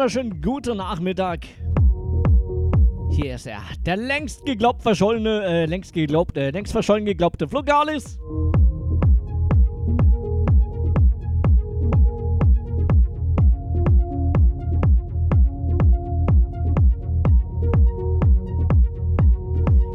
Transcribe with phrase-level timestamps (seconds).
[0.00, 1.40] Wunderschönen guten Nachmittag.
[3.10, 8.18] Hier ist er, der längst geglaubt verschollene, äh, längst geglaubt, äh, längst verschollen geglaubte Flogalis.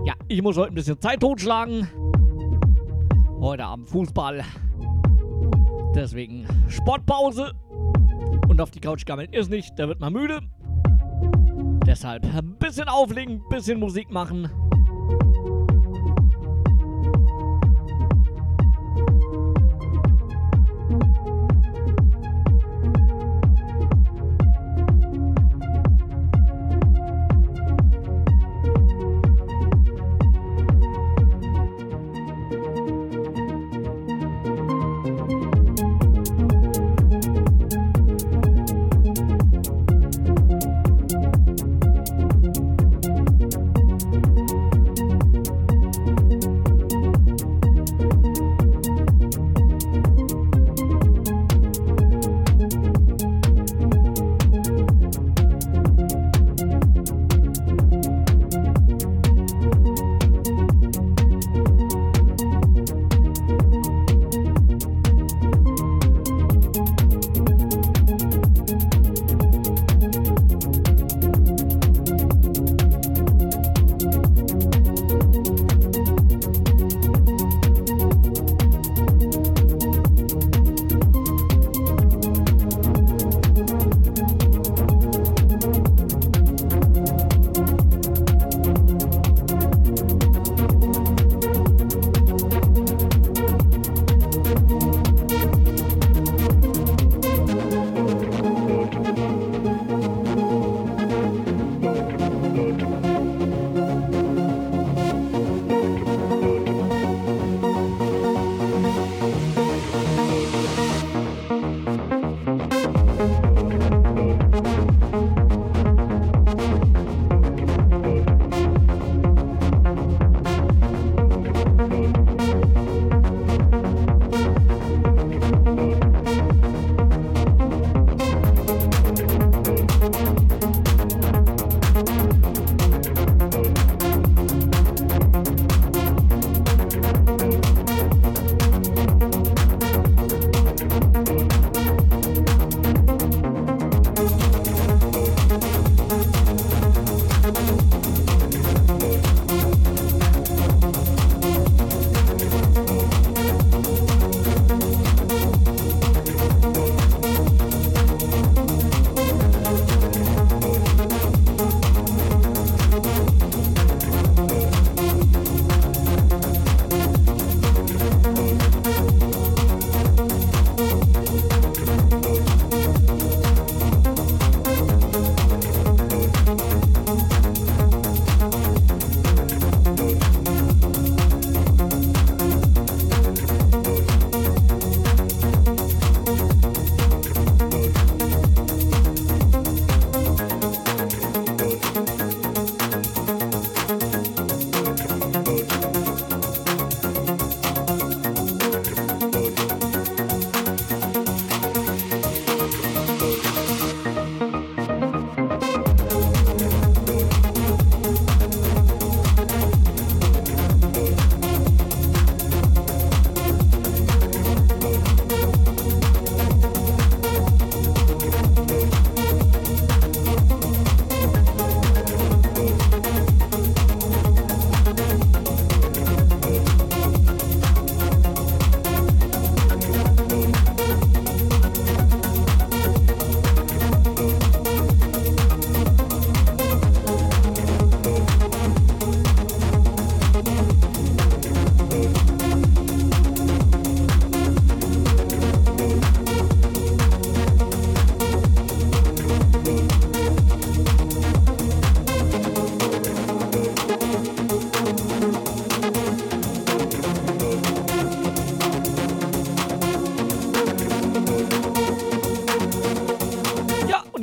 [0.06, 1.88] Ja, ich muss heute ein bisschen Zeit totschlagen.
[3.40, 4.44] Heute Abend Fußball.
[5.96, 7.54] Deswegen Sportpause.
[8.56, 10.40] Und auf die Couch gammeln ist nicht, da wird man müde.
[11.86, 14.50] Deshalb ein bisschen auflegen, ein bisschen Musik machen.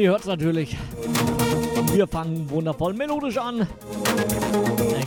[0.03, 0.77] Ihr hört es natürlich.
[1.93, 3.69] Wir fangen wundervoll melodisch an.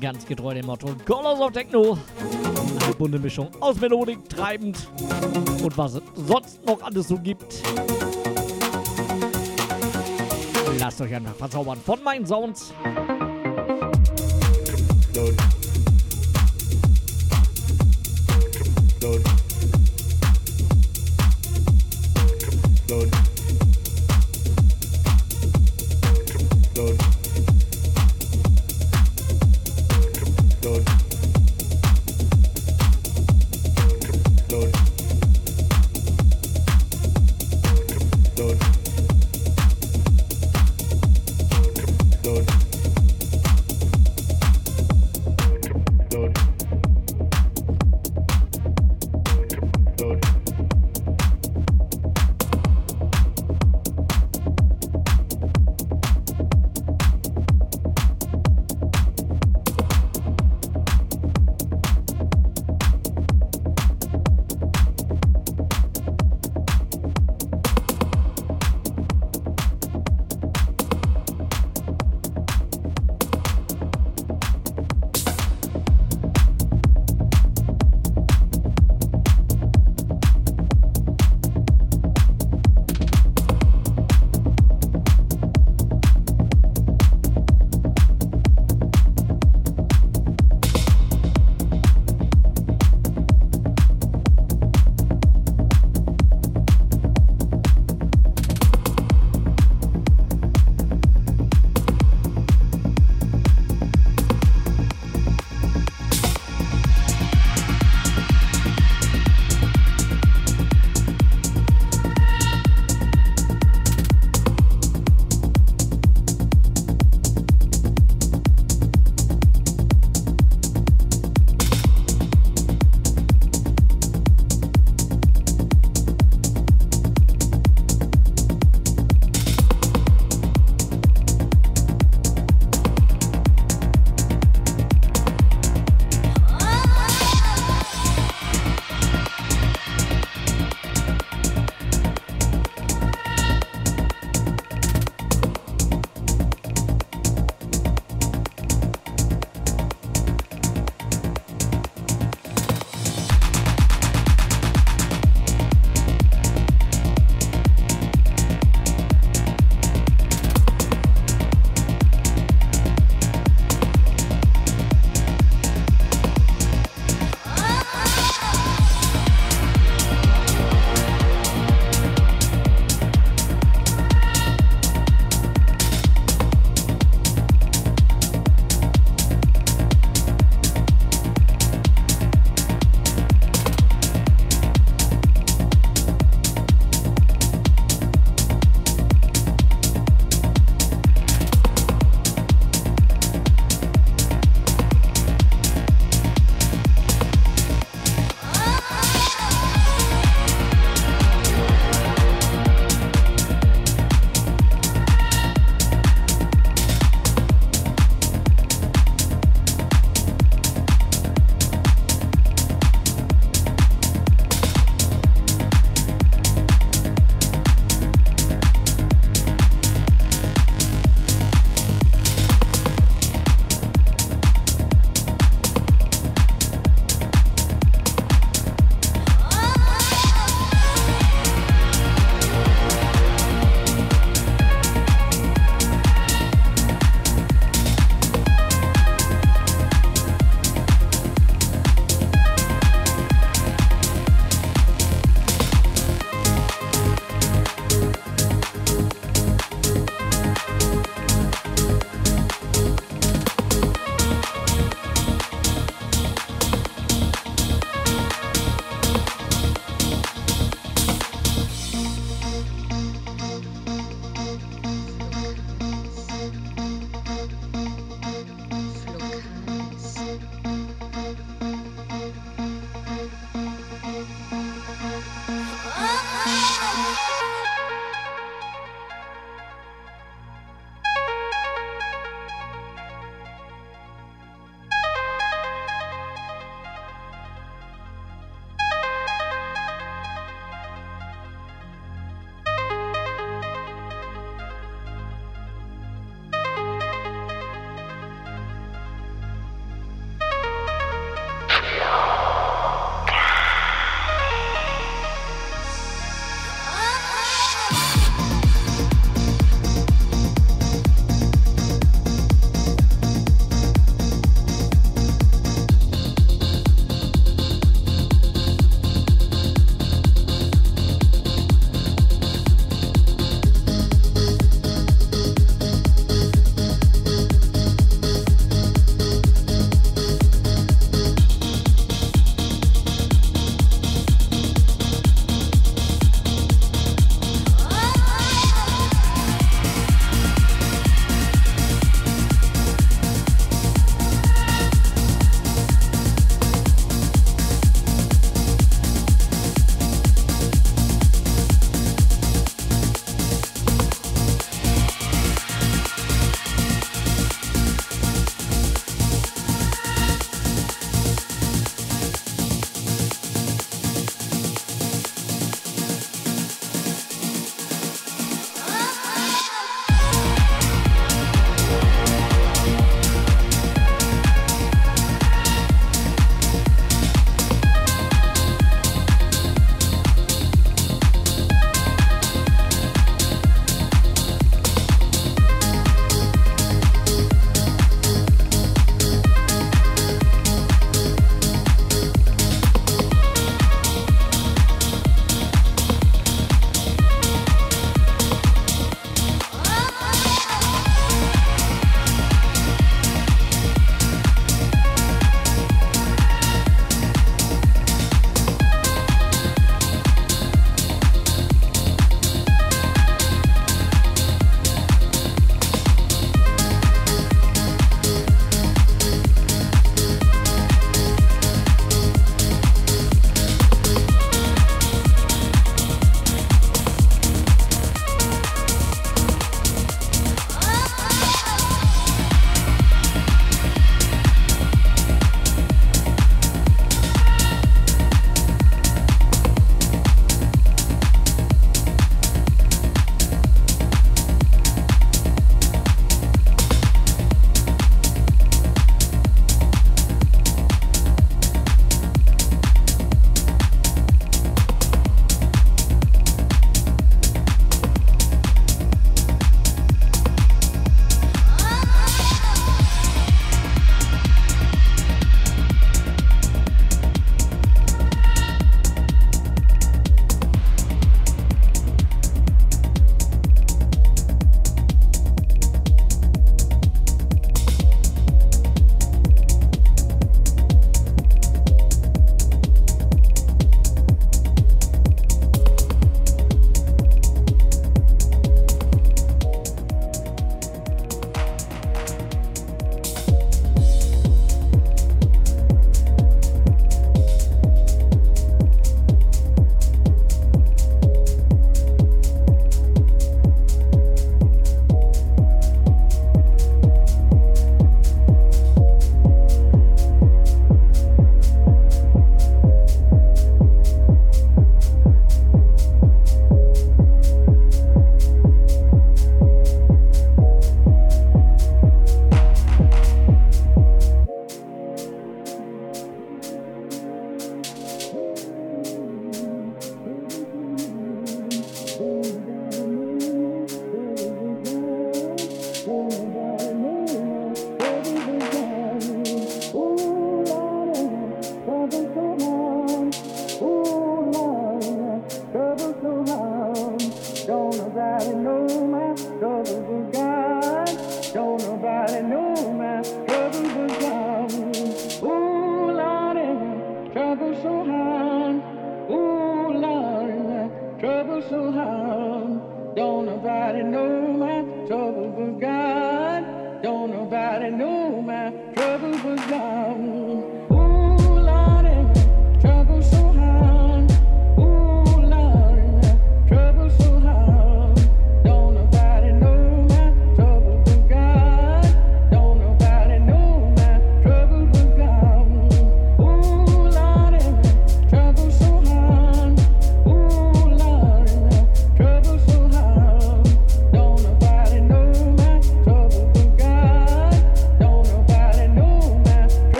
[0.00, 1.96] Ganz getreu dem Motto Colors of Techno.
[2.82, 4.88] Eine bunte Mischung aus Melodik, treibend
[5.62, 7.62] und was es sonst noch alles so gibt.
[10.78, 12.72] Lasst euch einfach verzaubern von meinen Sounds.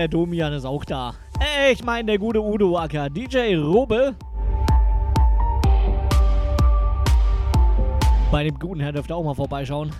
[0.00, 1.12] Der Domian ist auch da.
[1.70, 4.14] Ich meine, der gute Udo Acker, DJ Robe.
[8.32, 9.92] Bei dem guten Herrn dürft ihr auch mal vorbeischauen.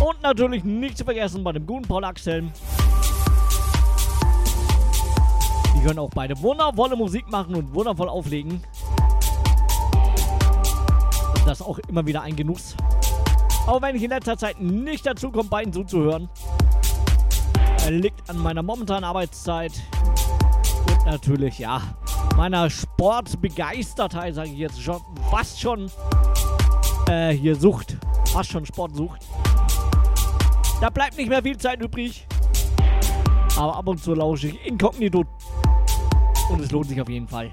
[0.00, 2.50] Und natürlich nicht zu vergessen bei dem guten Paul Axel.
[5.76, 8.60] Die können auch beide wundervolle Musik machen und wundervoll auflegen.
[11.44, 12.74] Das ist auch immer wieder ein Genuss.
[13.68, 16.28] Auch wenn ich in letzter Zeit nicht dazu komme, beiden zuzuhören.
[18.28, 19.72] An meiner momentanen Arbeitszeit.
[20.88, 21.80] Und natürlich, ja,
[22.36, 25.90] meiner Sportbegeistertheit, sage ich jetzt schon, fast schon
[27.08, 27.96] äh, hier Sucht.
[28.32, 29.20] Fast schon Sportsucht.
[30.80, 32.26] Da bleibt nicht mehr viel Zeit übrig.
[33.56, 35.24] Aber ab und zu lausche ich inkognito.
[36.50, 37.50] Und es lohnt sich auf jeden Fall.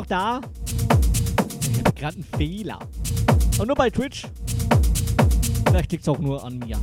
[0.00, 0.40] Noch da?
[1.72, 2.78] Ich habe gerade einen Fehler.
[3.58, 4.26] Und nur bei Twitch.
[5.66, 6.78] Vielleicht liegt es auch nur an mir.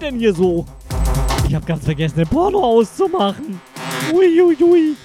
[0.00, 0.66] Denn hier so?
[1.46, 3.60] Ich habe ganz vergessen, den Porno auszumachen.
[4.12, 4.56] Uiuiui.
[4.60, 4.96] Ui, ui.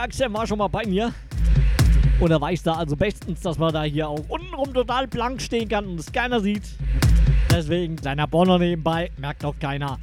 [0.00, 1.12] Der Axel war schon mal bei mir.
[2.20, 5.68] Und er weiß da also bestens, dass man da hier auch untenrum total blank stehen
[5.68, 6.62] kann und es keiner sieht.
[7.50, 9.98] Deswegen kleiner Bonner nebenbei, merkt doch keiner.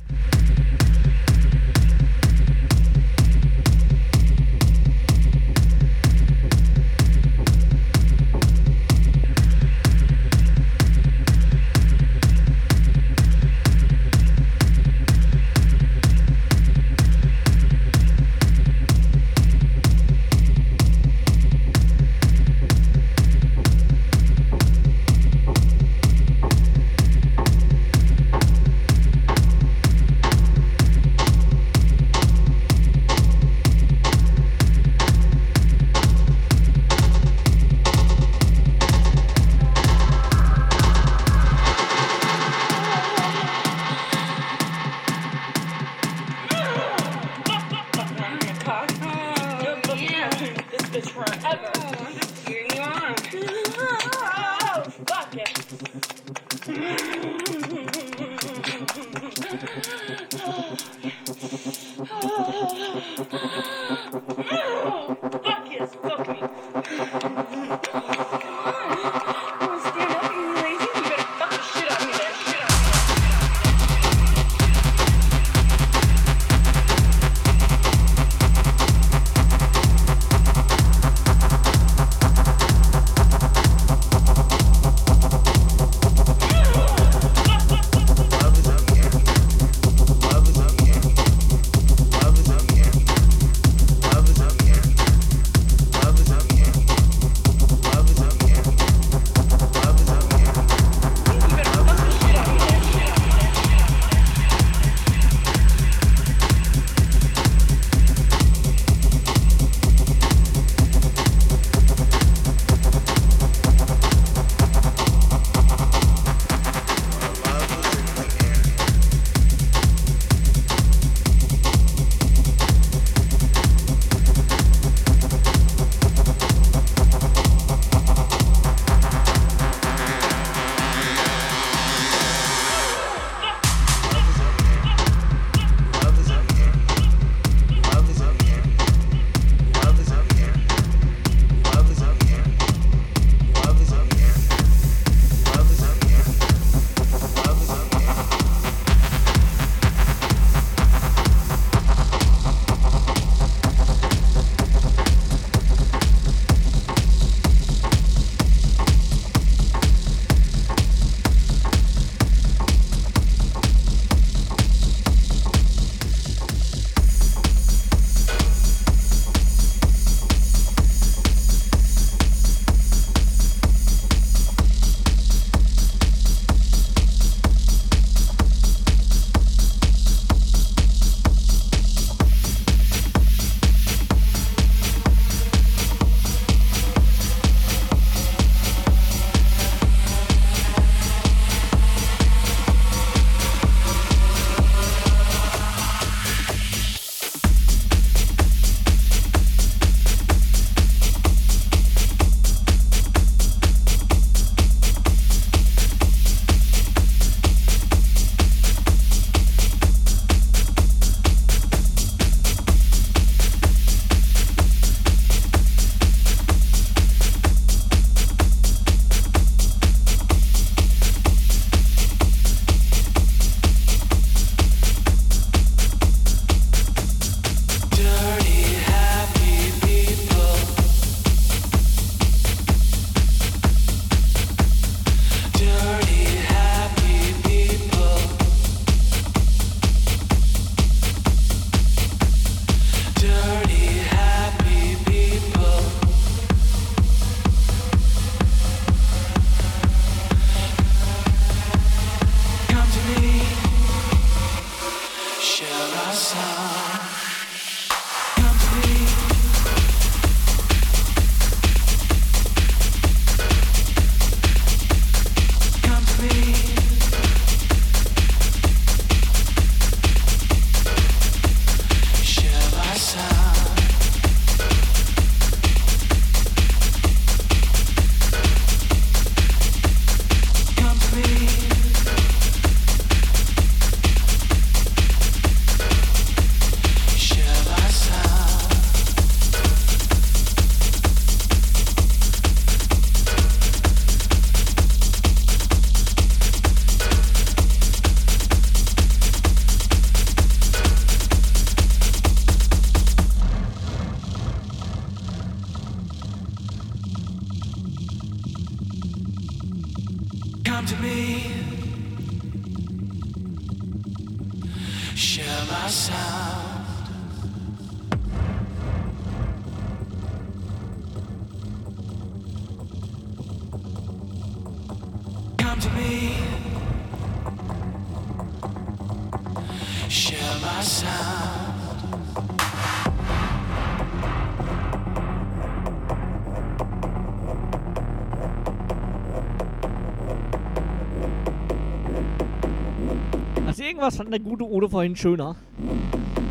[344.78, 345.56] Ode vorhin schöner.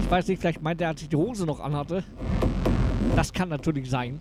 [0.03, 2.03] Ich weiß nicht, vielleicht meint er, als ich die Hose noch anhatte.
[3.15, 4.19] Das kann natürlich sein.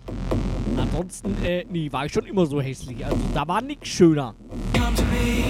[0.78, 3.03] Ansonsten, äh, nee, war ich schon immer so hässlich.
[3.03, 4.36] Also da war nichts schöner.
[4.76, 5.43] Come to me.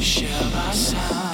[0.00, 1.29] Share my sound.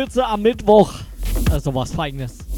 [0.00, 0.94] Ja, Flachwitze am Mittwoch.
[1.50, 2.49] Also was Feines.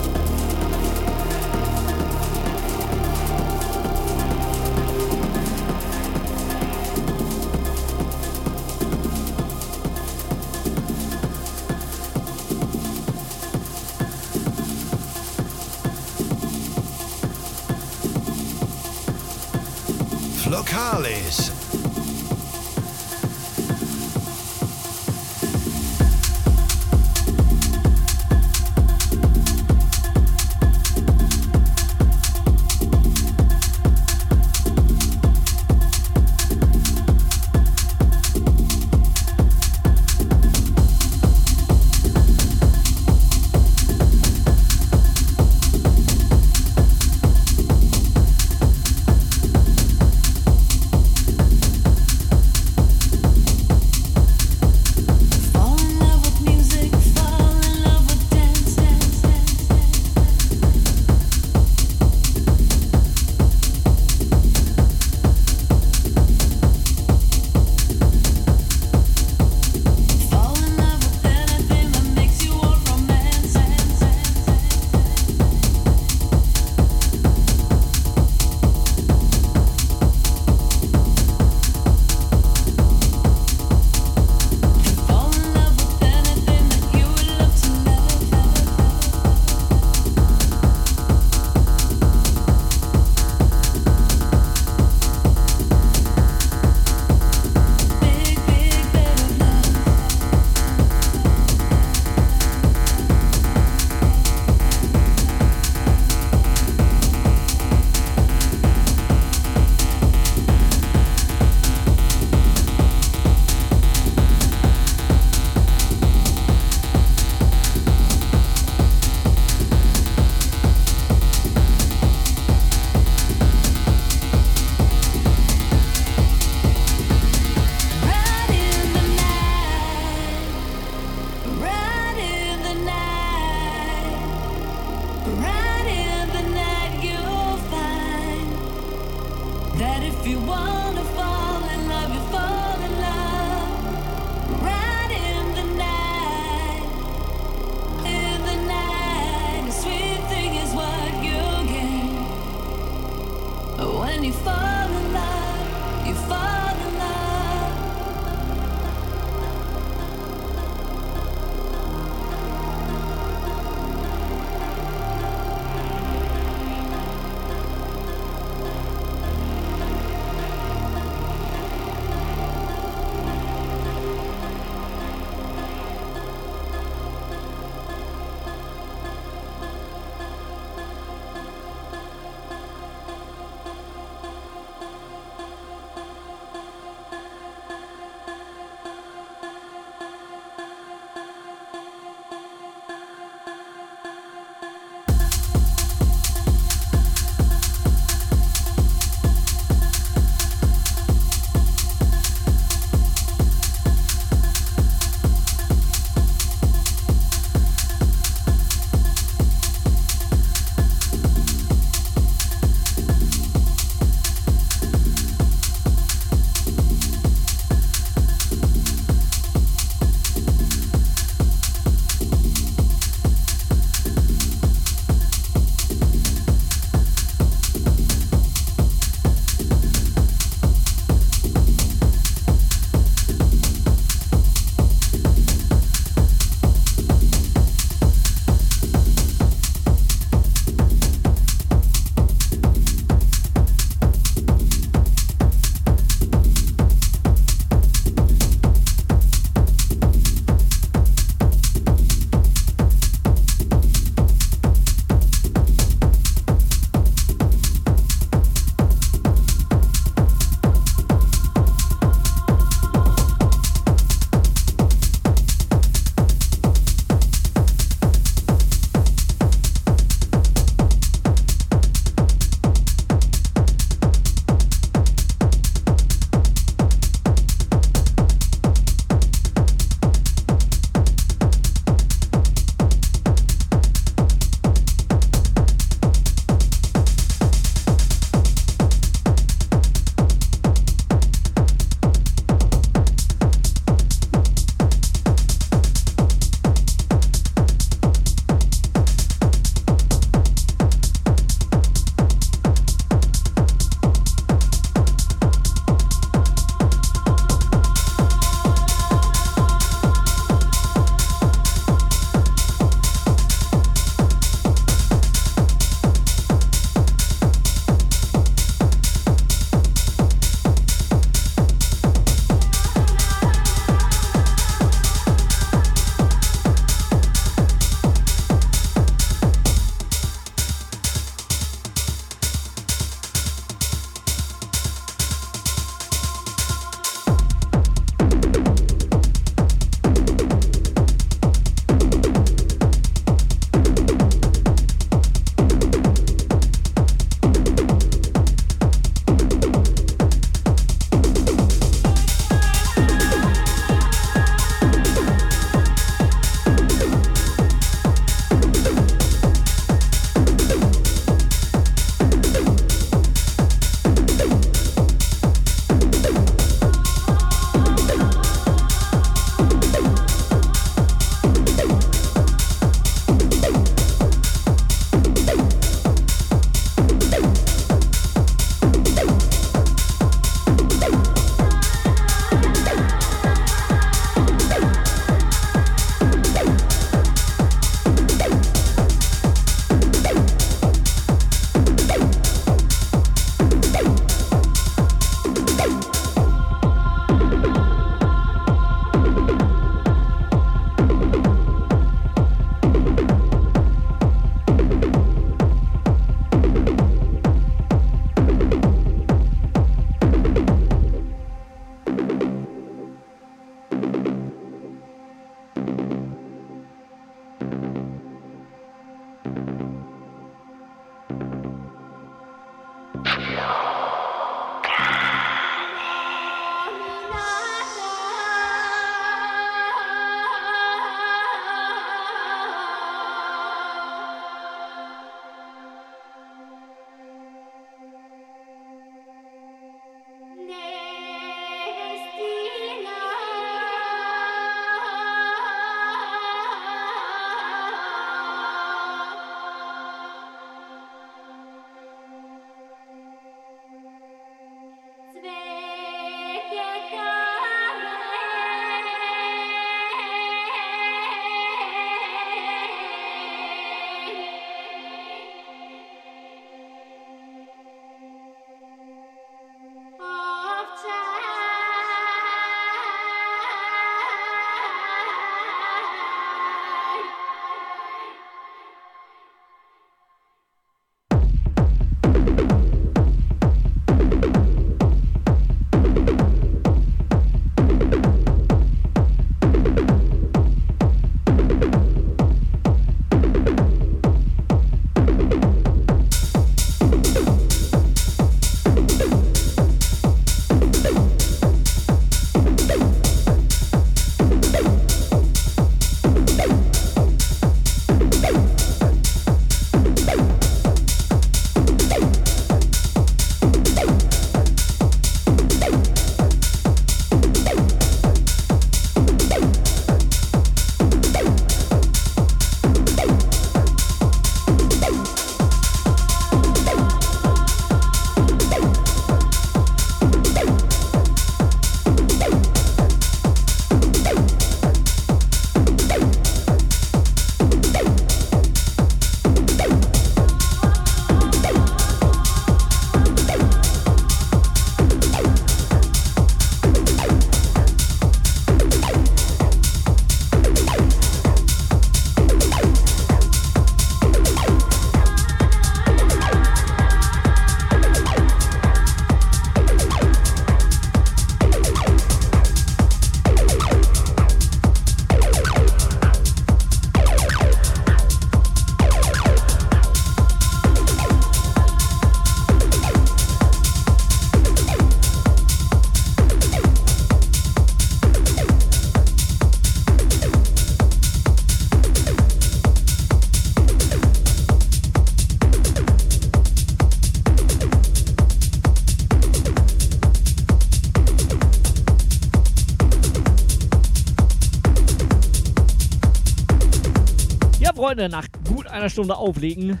[598.16, 600.00] Freunde, nach gut einer Stunde auflegen,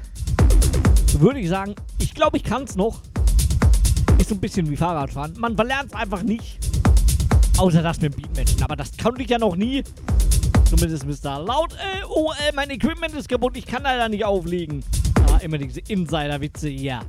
[1.18, 3.02] würde ich sagen, ich glaube, ich kann es noch.
[4.18, 5.34] Ist so ein bisschen wie Fahrradfahren.
[5.38, 6.58] Man verlernt es einfach nicht.
[7.58, 8.62] Außer das mit Beatmenschen.
[8.62, 9.84] Aber das konnte ich ja noch nie.
[10.64, 11.40] Zumindest Mr.
[11.40, 11.74] Laut.
[11.74, 13.54] Äh, oh, äh, mein Equipment ist kaputt.
[13.54, 14.82] Ich kann leider nicht auflegen.
[15.30, 17.00] Ah, immer diese Insider-Witze hier.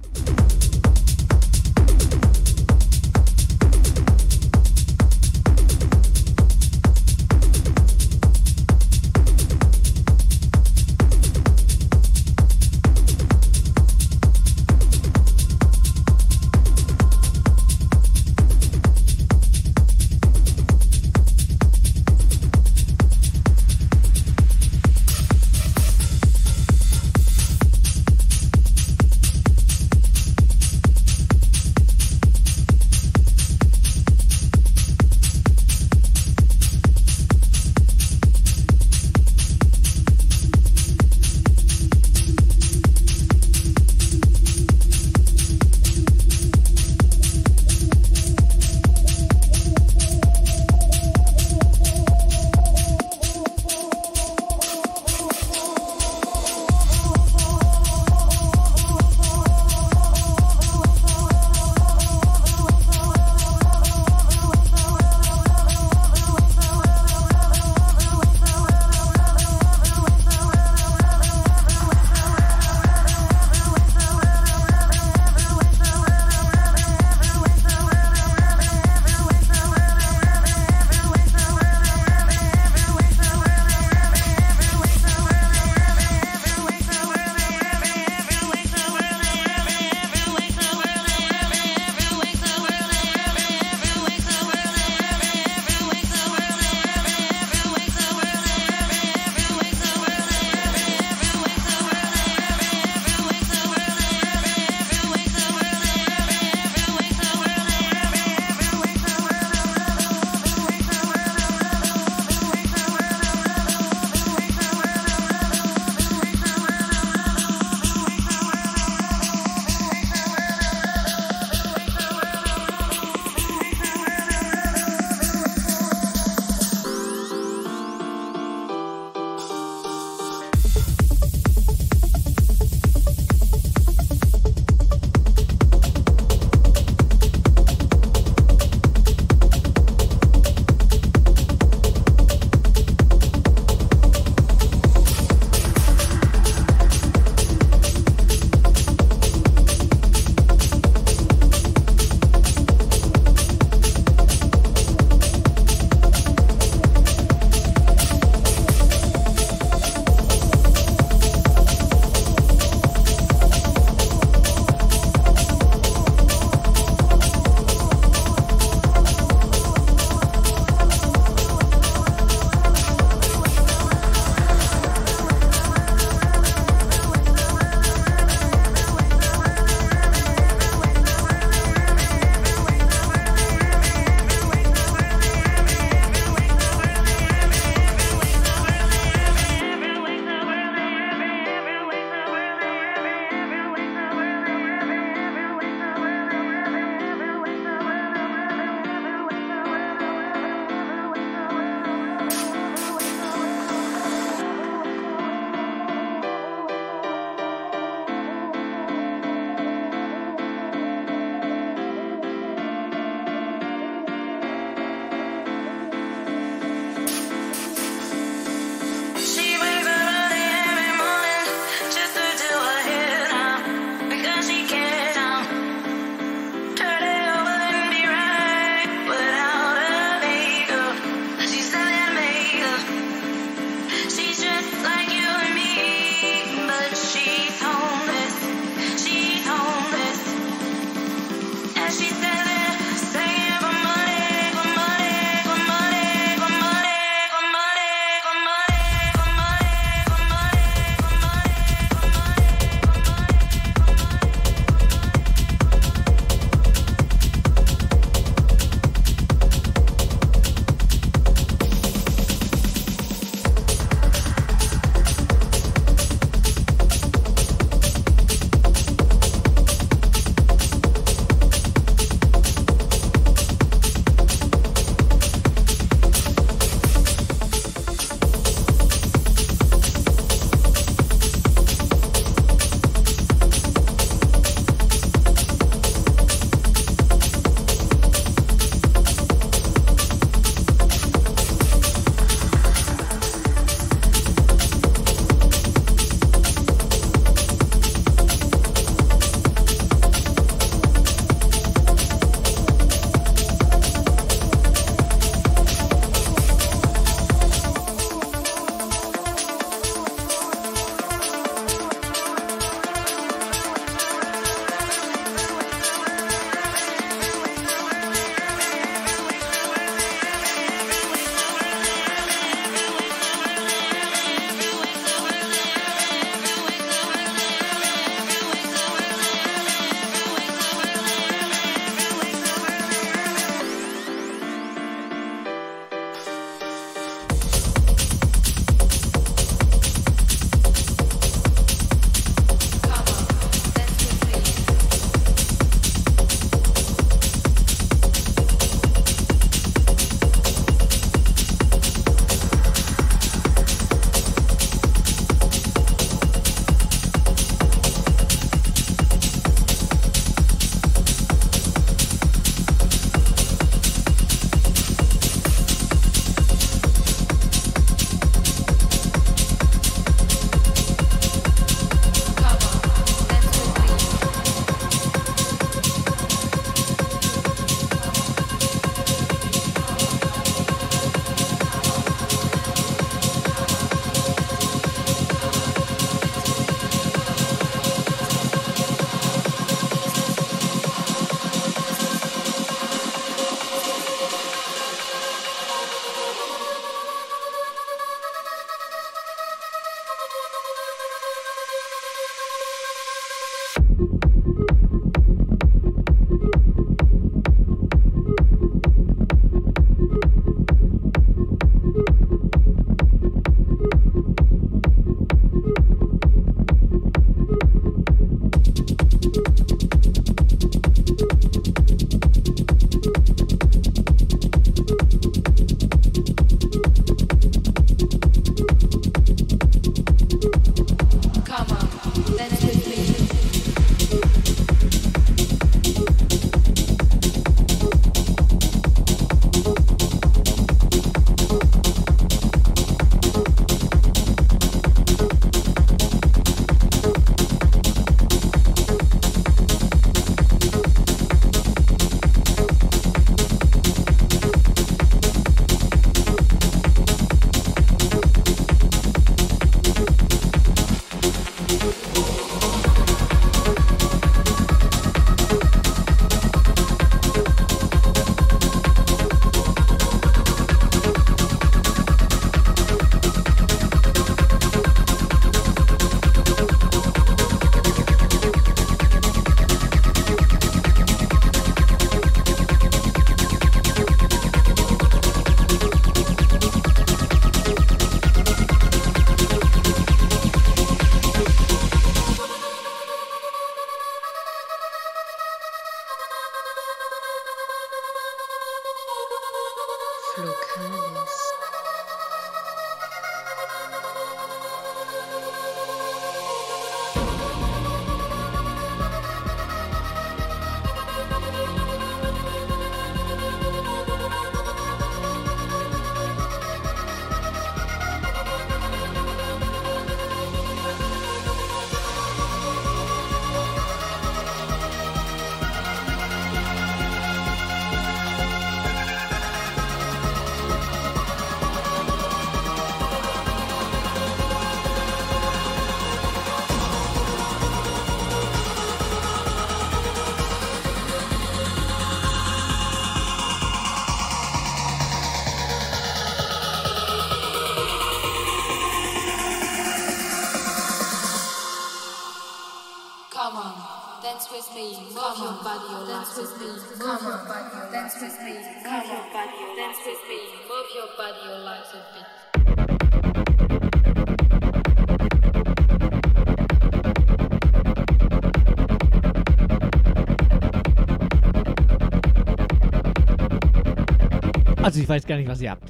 [575.07, 575.89] Ich weiß gar nicht, was ihr habt.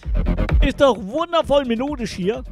[0.64, 2.44] Ist doch wundervoll melodisch hier.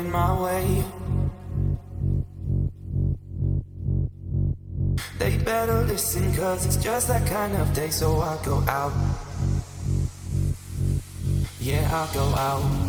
[0.00, 0.84] in my way.
[5.18, 8.92] They better listen, cause it's just that kind of day, so I go out.
[11.60, 12.79] Yeah, I go out.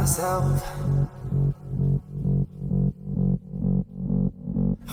[0.00, 0.62] Myself.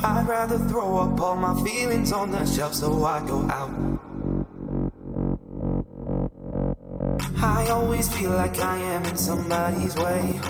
[0.03, 3.71] I'd rather throw up all my feelings on the shelf so I go out.
[7.41, 10.41] I always feel like I am in somebody's way.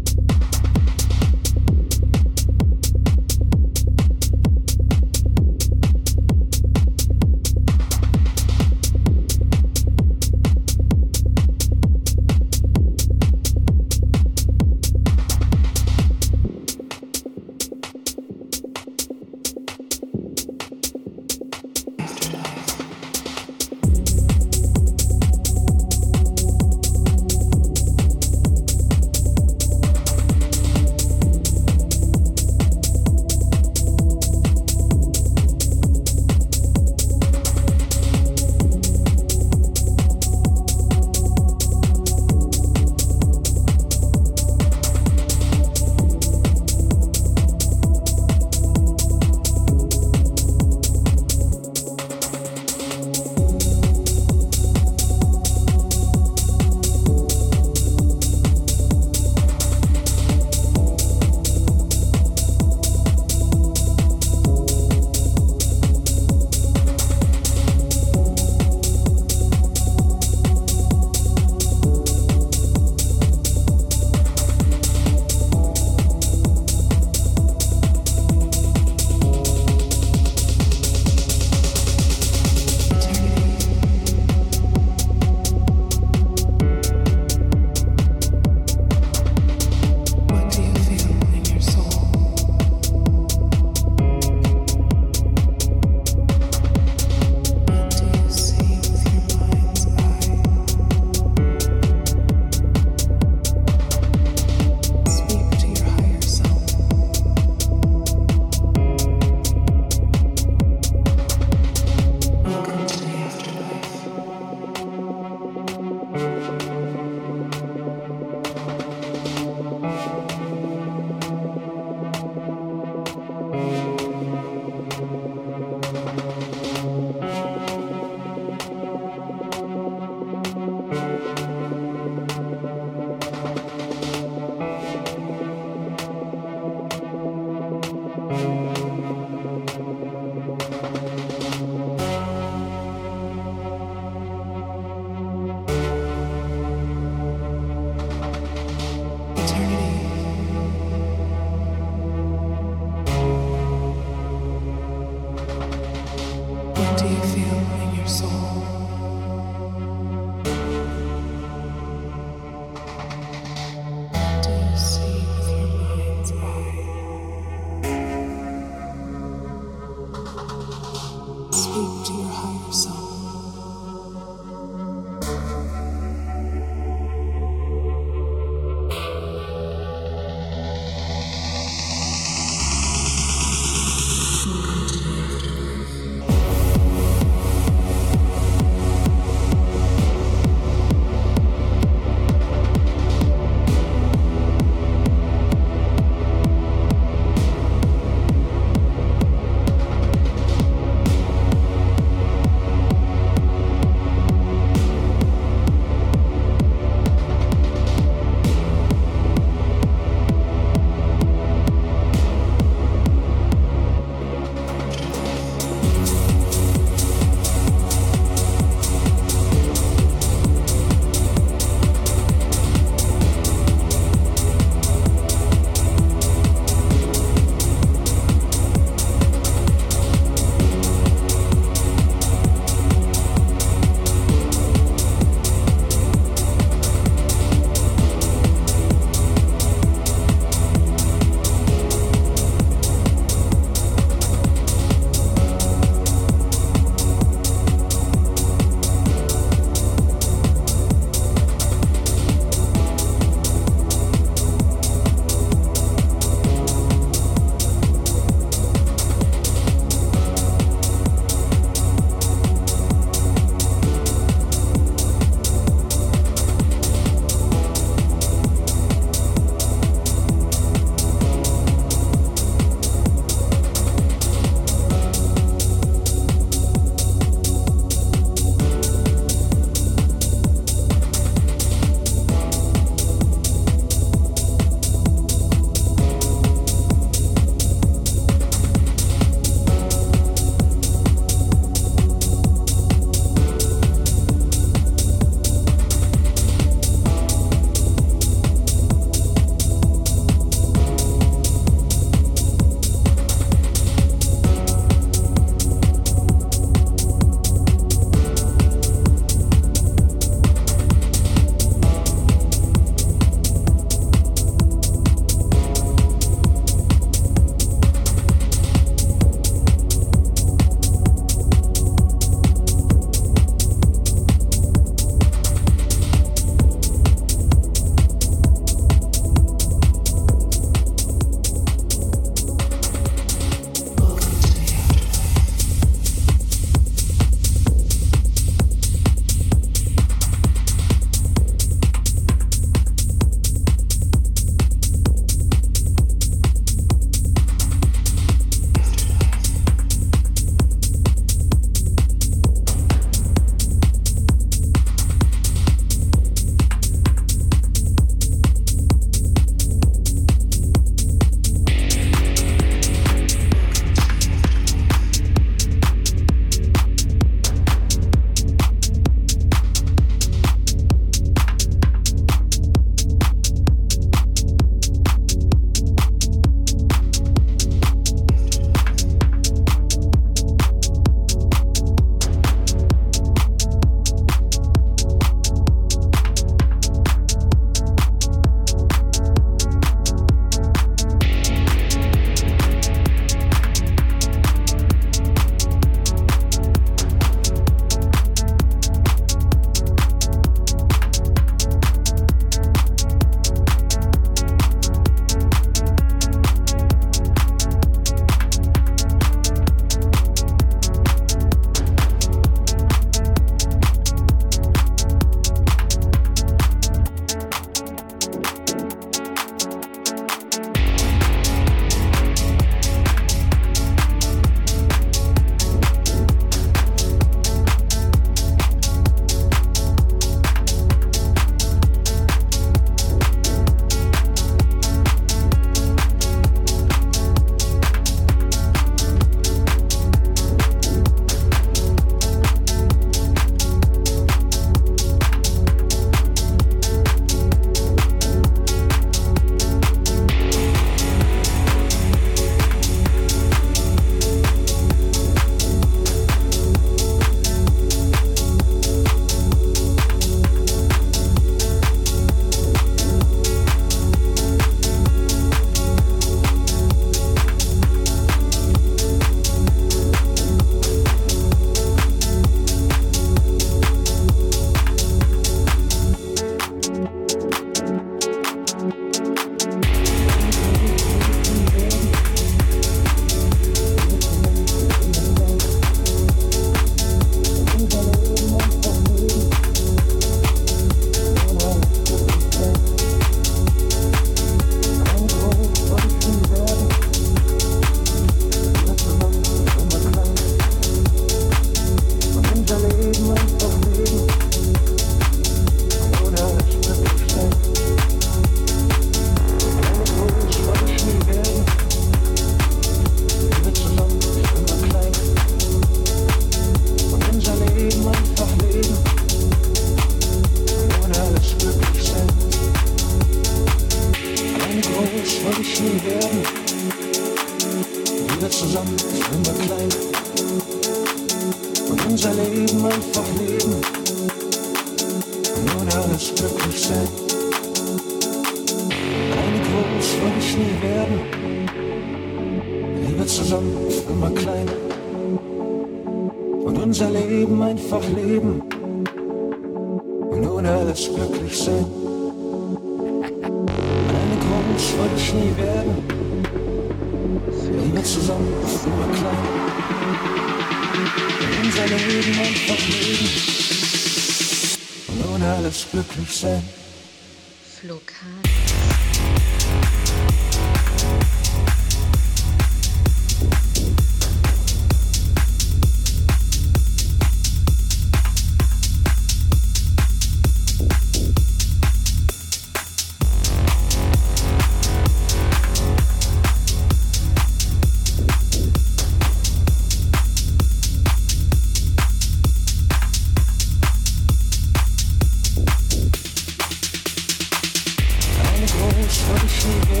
[599.29, 600.00] What if you?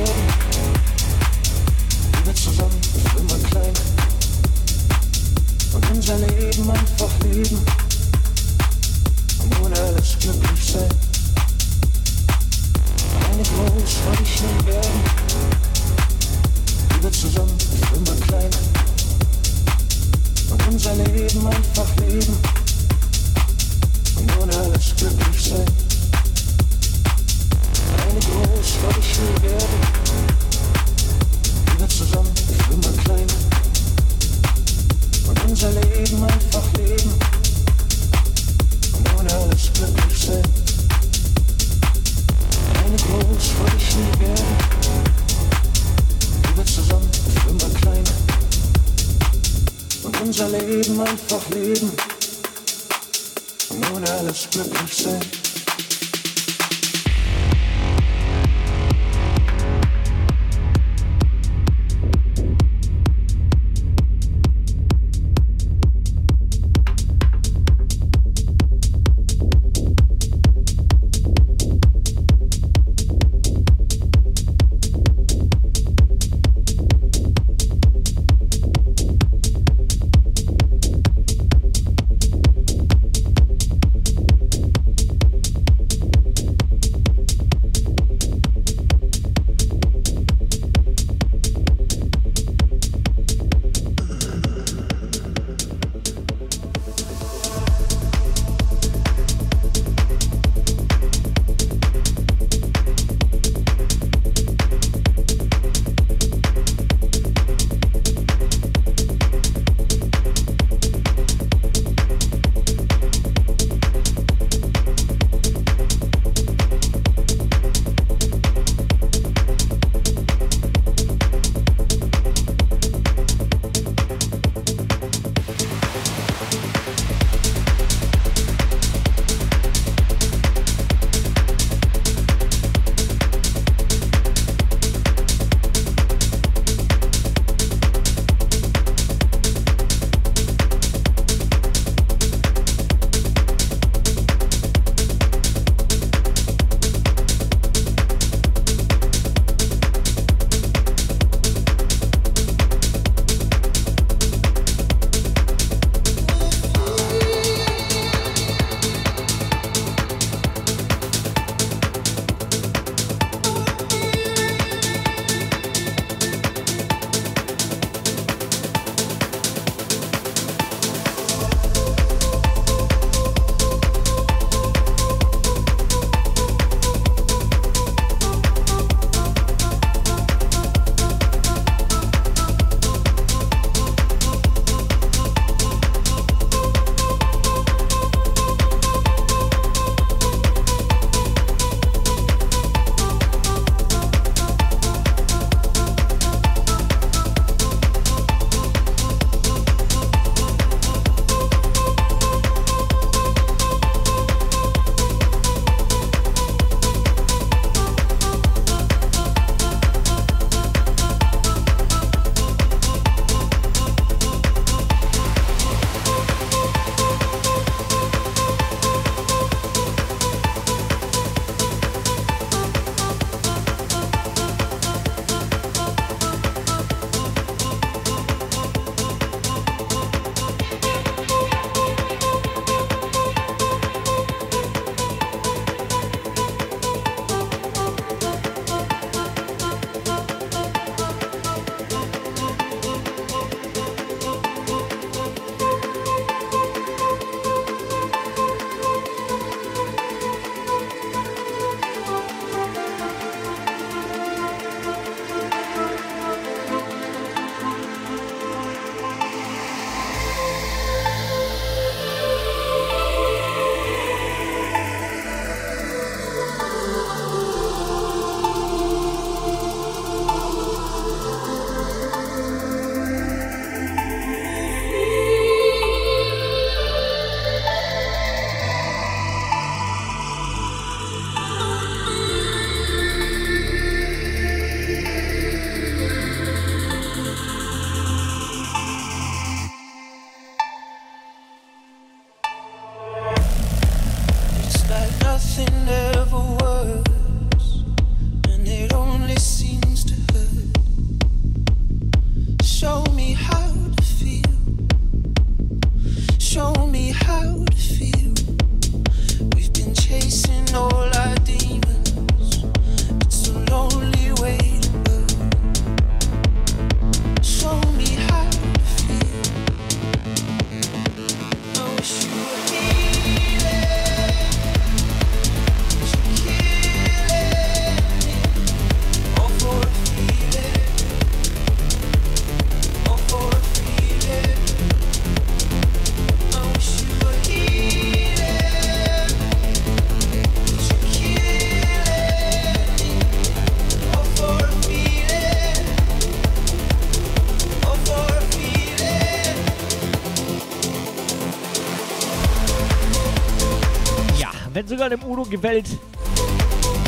[354.81, 355.85] wenn sogar dem Udo gewellt,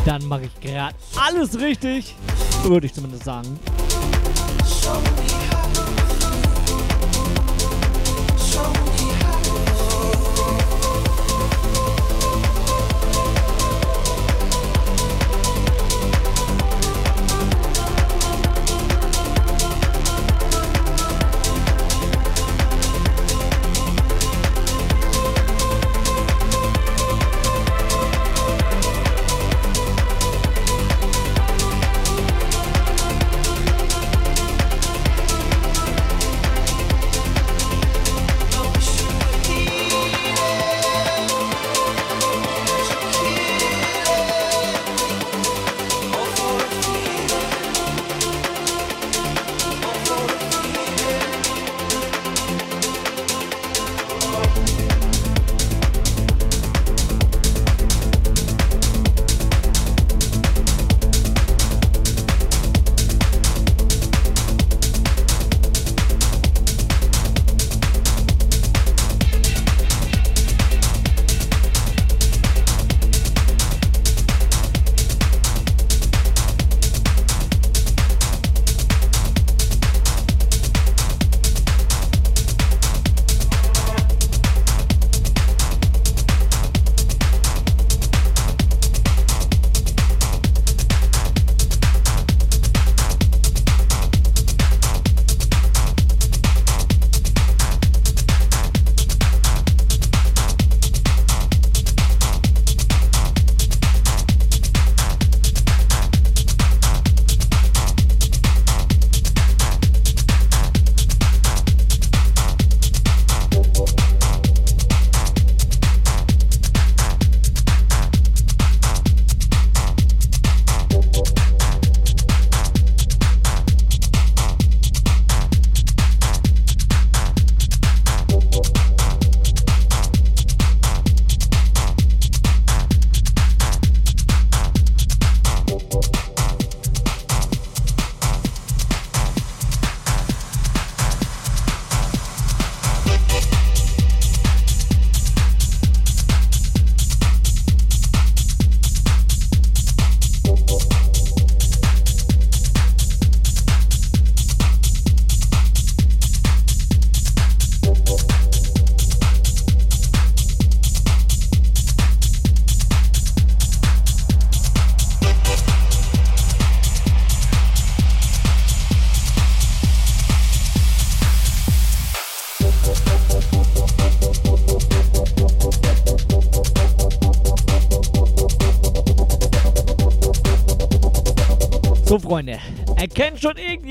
[0.06, 2.14] dann mache ich gerade alles richtig.
[2.64, 3.60] Würde ich zumindest sagen.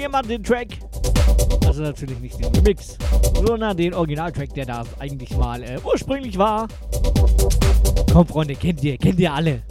[0.03, 0.69] jemand den Track.
[1.65, 2.99] Also natürlich nicht den Remix,
[3.47, 6.67] sondern den Originaltrack, der da eigentlich mal äh, ursprünglich war.
[8.13, 9.63] Komm, Freunde, kennt ihr, kennt ihr alle.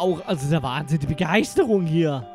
[0.00, 2.26] Auch, also der Wahnsinn, die Begeisterung hier.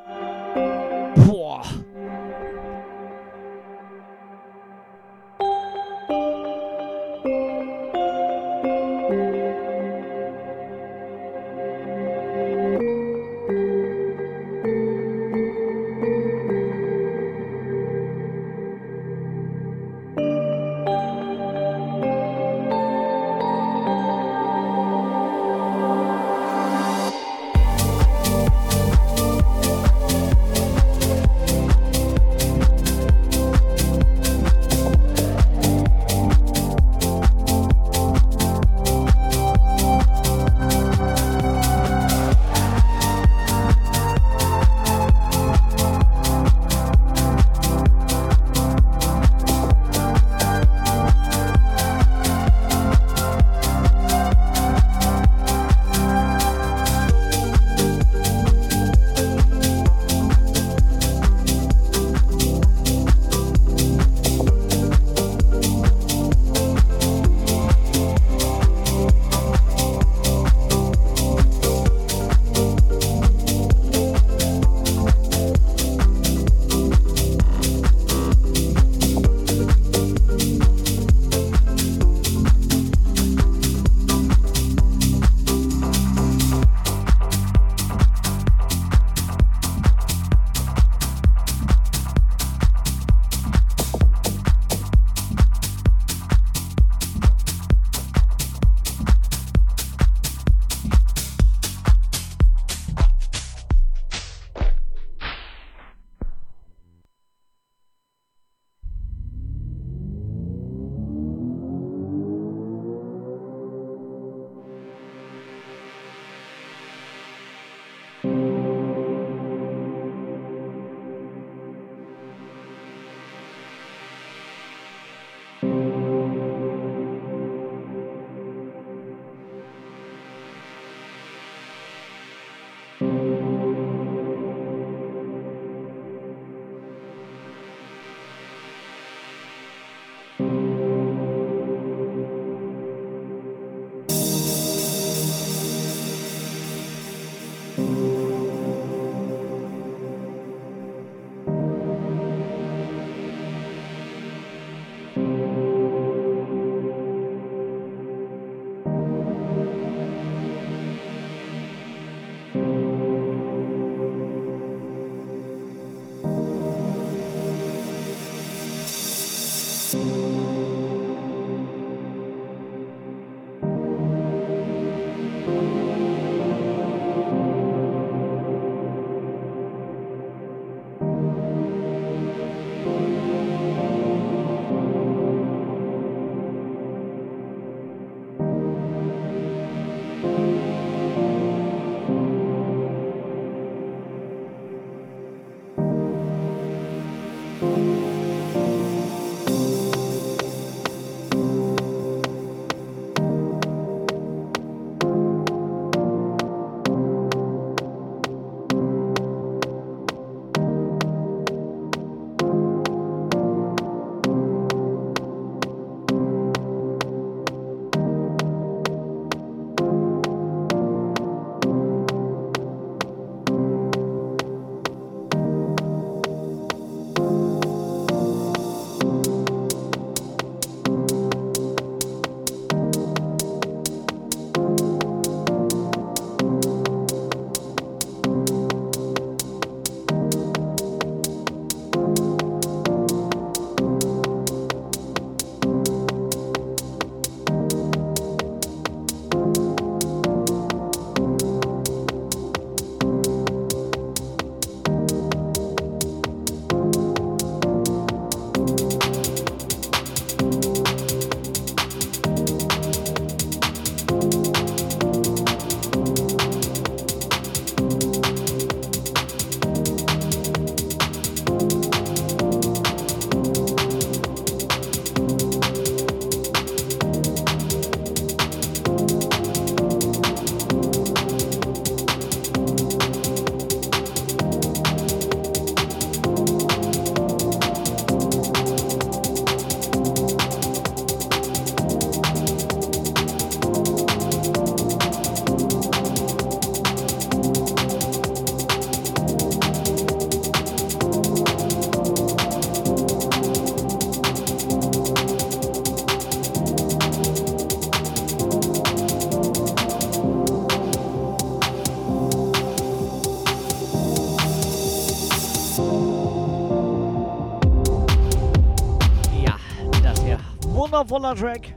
[321.16, 321.74] Wundervoller Track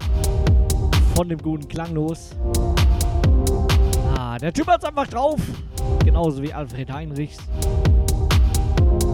[1.15, 2.31] von dem guten Klanglos.
[4.17, 5.41] Ah, der Typ hat's einfach drauf.
[6.05, 7.39] Genauso wie Alfred Heinrichs.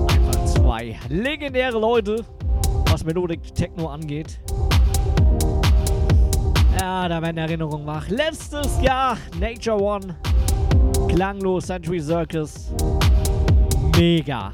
[0.08, 2.24] Einfach zwei legendäre Leute,
[2.90, 4.40] was Melodic Techno angeht.
[6.80, 8.08] Ja, da werden Erinnerungen wach.
[8.08, 10.16] Letztes Jahr Nature One.
[11.08, 12.72] Klanglos Century Circus.
[13.96, 14.52] Mega.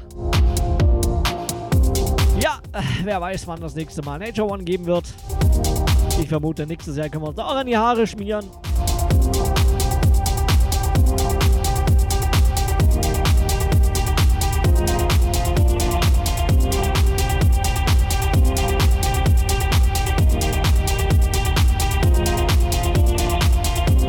[2.41, 2.59] Ja,
[3.03, 5.05] wer weiß, wann das nächste Mal Nature One geben wird.
[6.19, 8.45] Ich vermute, nächstes Jahr können wir uns auch an die Haare schmieren.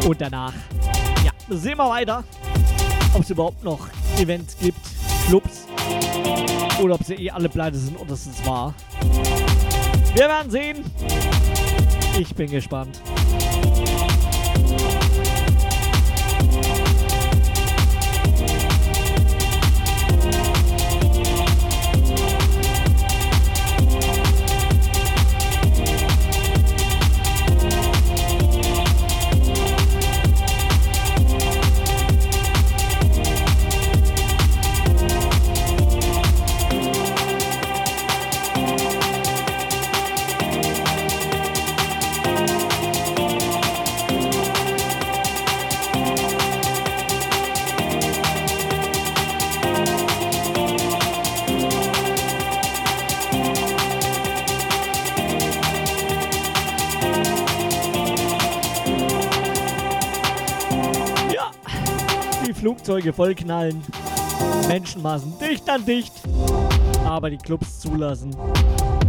[0.06, 0.52] Und danach,
[1.24, 2.24] ja, sehen wir weiter,
[3.14, 4.80] ob es überhaupt noch Events gibt,
[5.28, 5.66] Clubs
[6.82, 8.74] oder ob sie eh alle pleite sind und das ist wahr.
[10.14, 10.84] Wir werden sehen.
[12.22, 13.00] Ich bin gespannt.
[62.82, 63.80] Flugzeuge vollknallen,
[64.66, 66.12] Menschenmassen dicht an dicht,
[67.04, 68.34] aber die Clubs zulassen.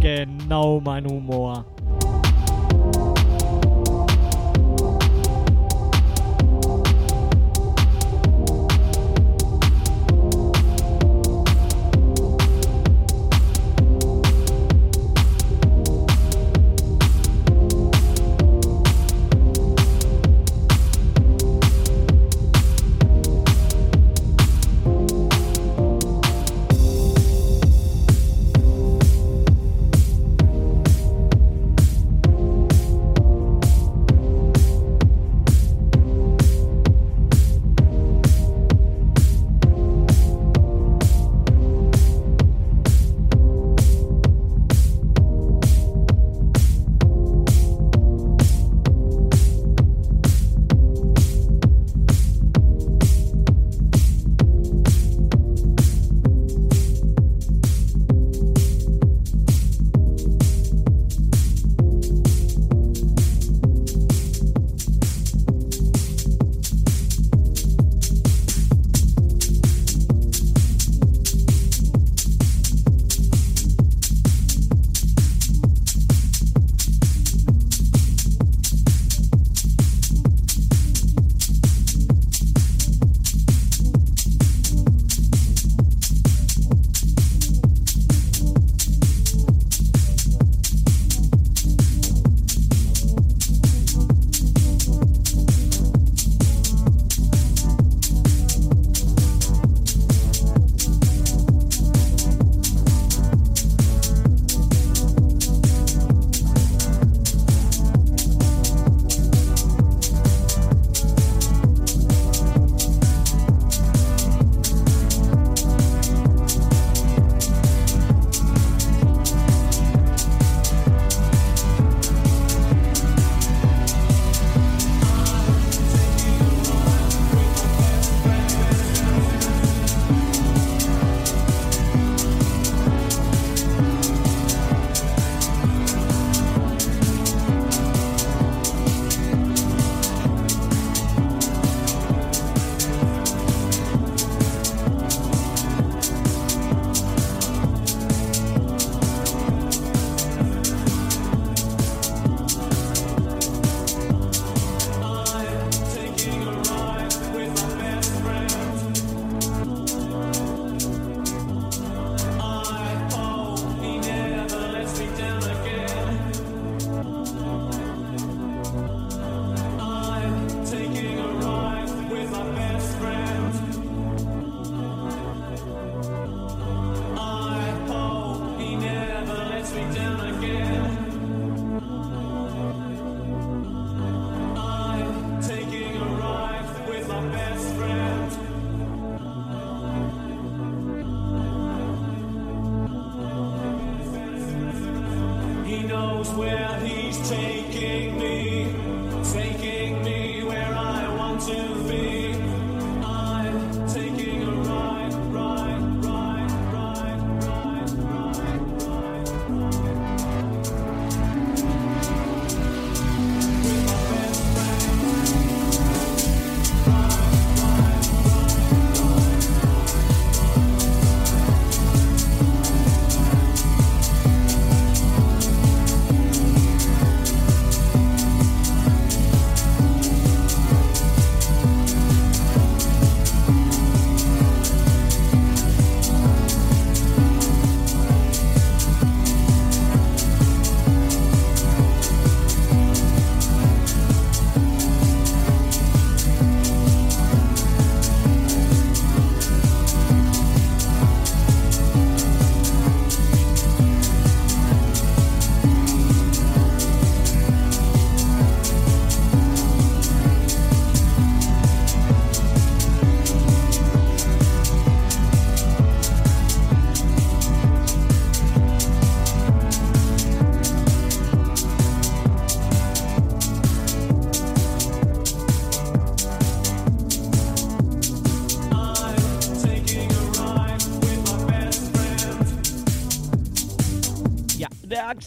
[0.00, 1.64] Genau mein Humor.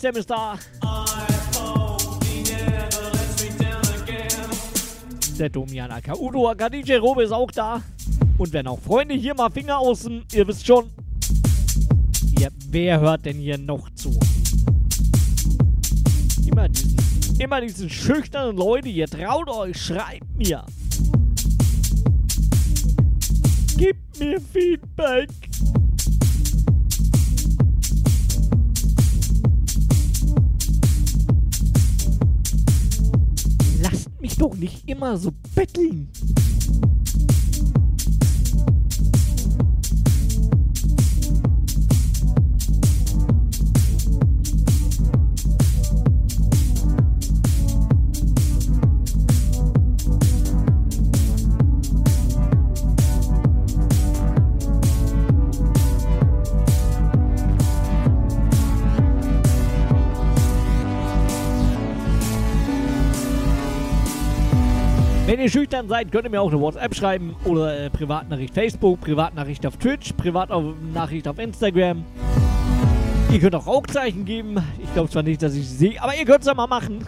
[0.04, 0.22] Me
[3.58, 4.50] down again.
[5.40, 7.82] Der Domian Aka Udo Aka DJ Robe ist auch da.
[8.38, 10.92] Und wenn auch Freunde hier mal Finger außen, ihr wisst schon.
[12.40, 14.12] Ja, wer hört denn hier noch zu?
[16.46, 16.98] Immer diesen,
[17.40, 20.64] immer diese schüchternen Leute, ihr traut euch, schreibt mir.
[35.08, 35.32] Nicht immer so
[65.88, 69.78] schüchtern seid, könnt ihr mir auch eine WhatsApp schreiben oder äh, Privatnachricht Facebook, Privatnachricht auf
[69.78, 72.04] Twitch, Privatnachricht auf Instagram.
[73.32, 74.58] Ihr könnt auch Rauchzeichen geben.
[74.82, 77.06] Ich glaube zwar nicht, dass ich sie sehe, aber ihr könnt es ja mal machen.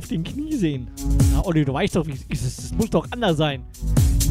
[0.00, 0.88] Auf den Knie sehen.
[1.34, 2.06] Na, Olli, du weißt doch.
[2.30, 3.62] Es muss doch anders sein.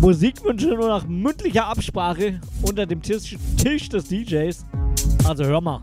[0.02, 4.66] Musikwünsche nur nach mündlicher Absprache unter dem Tisch, Tisch des DJs.
[5.26, 5.82] Also hör mal.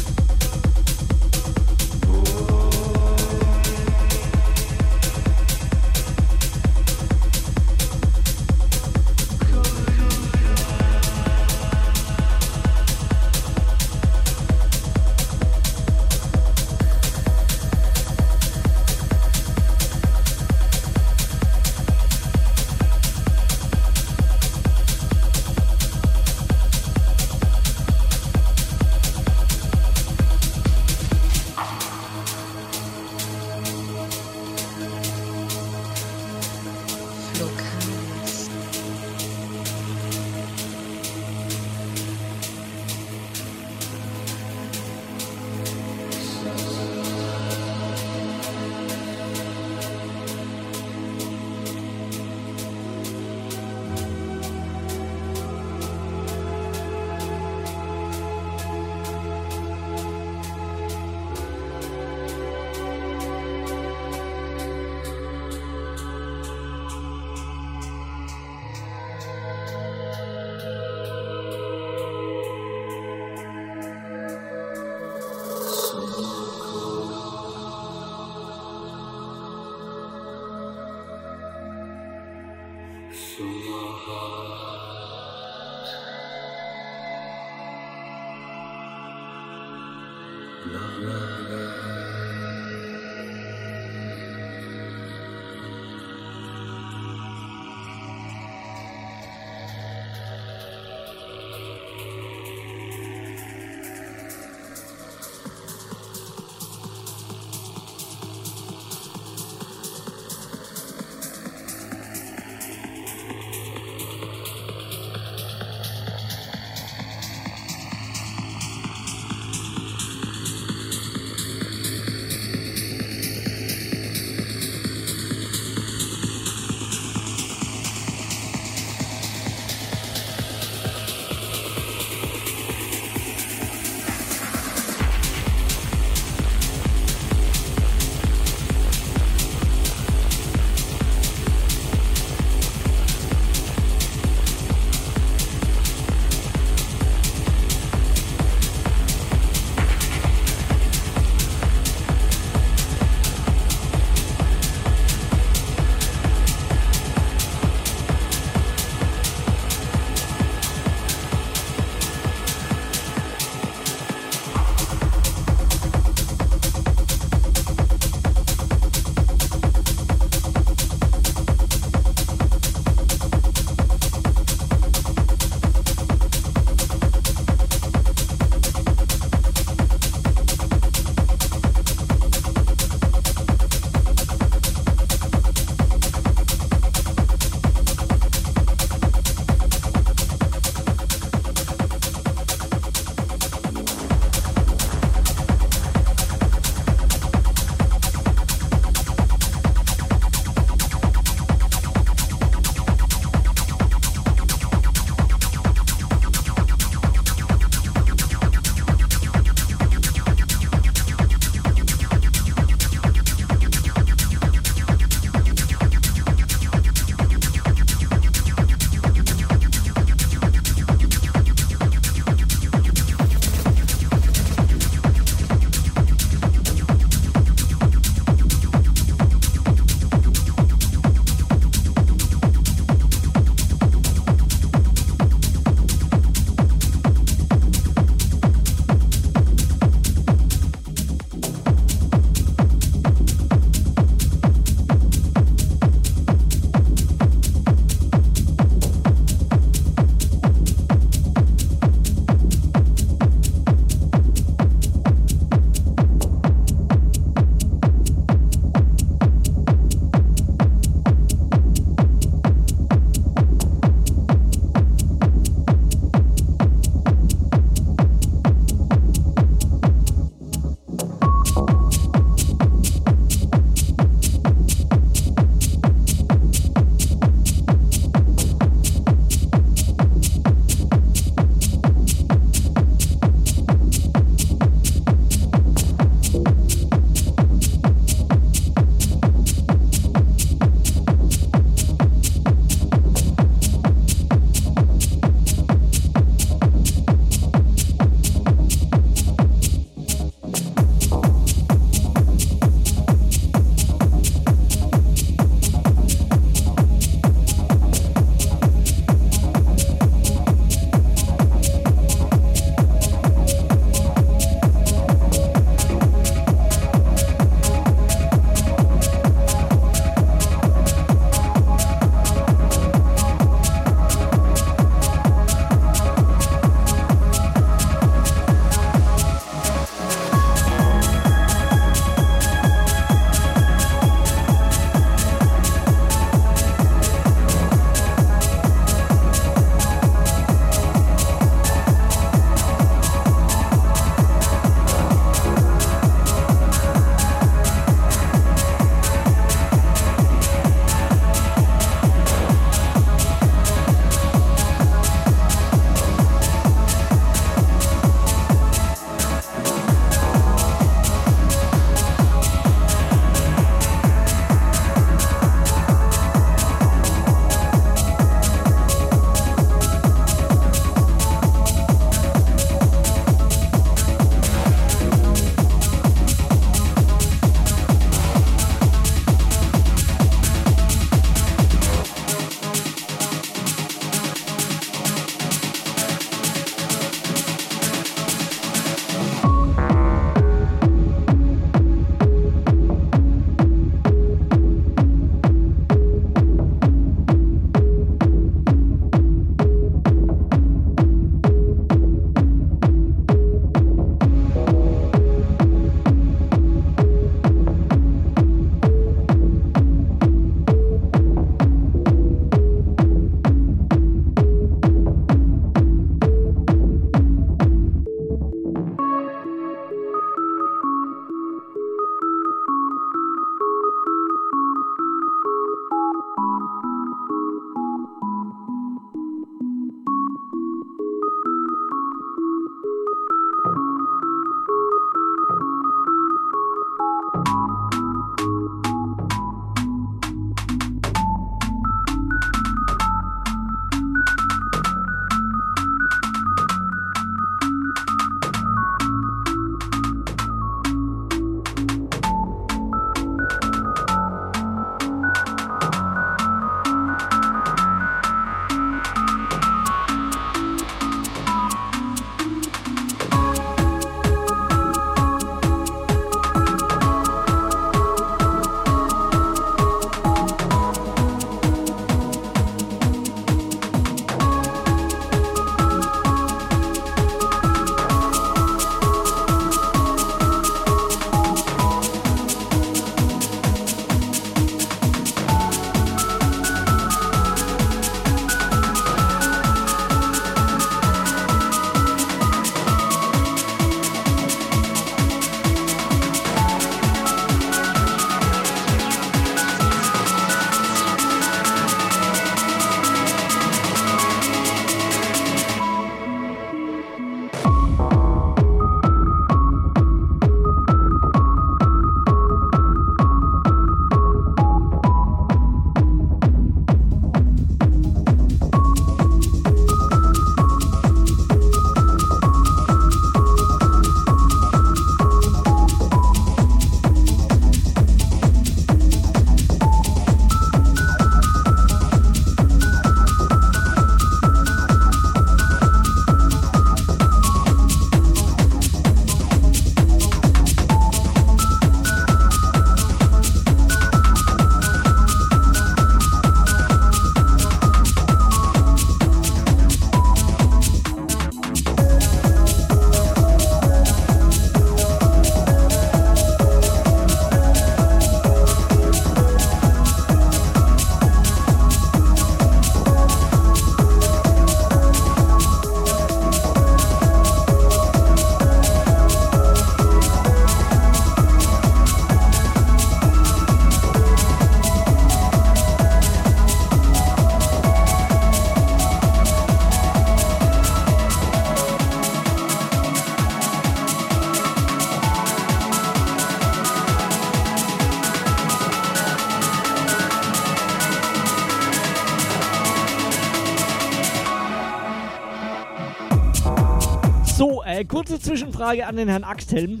[598.14, 600.00] Kurze Zwischenfrage an den Herrn Axthelm.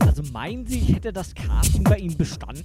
[0.00, 2.55] Also meinen Sie, ich hätte das Casting bei Ihnen bestanden?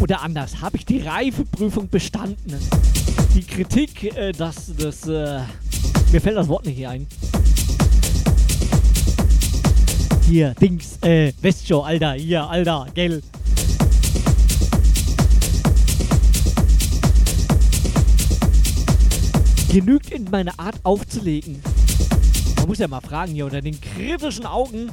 [0.00, 2.54] Oder anders, habe ich die Reifeprüfung bestanden?
[3.34, 5.08] Die Kritik, äh, dass das.
[5.08, 5.40] Äh,
[6.12, 7.06] mir fällt das Wort nicht ein.
[10.28, 13.22] Hier, Dings, äh, Westshow, Alter, hier, Alter, gell.
[19.72, 21.60] Genügt in meiner Art aufzulegen.
[22.56, 24.90] Man muss ja mal fragen hier unter den kritischen Augen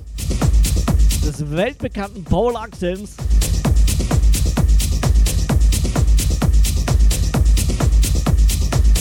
[1.25, 3.15] des weltbekannten Paul Axels.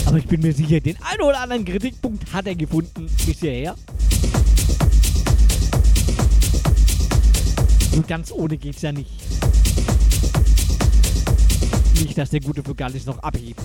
[0.05, 3.75] Aber ich bin mir sicher, den einen oder anderen Kritikpunkt hat er gefunden bisher.
[7.91, 9.11] So ganz ohne geht's ja nicht.
[12.01, 13.59] Nicht, dass der gute Vogalis noch abhebt.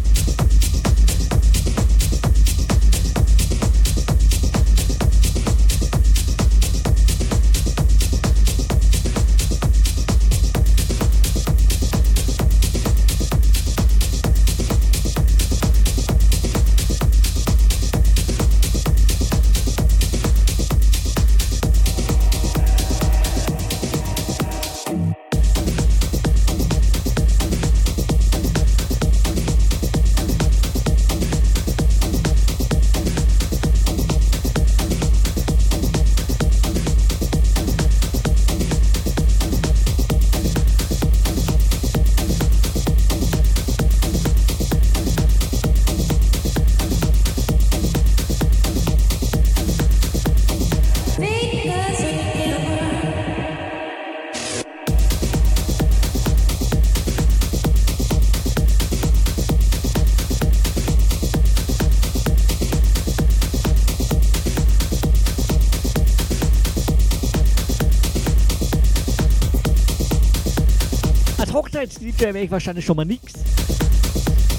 [72.20, 73.32] Hochzeits-DJ wäre ich wahrscheinlich schon mal nix.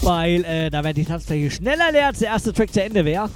[0.01, 3.30] Weil äh, da wäre die Tanzfläche schneller leer, als der erste Track zu Ende wäre.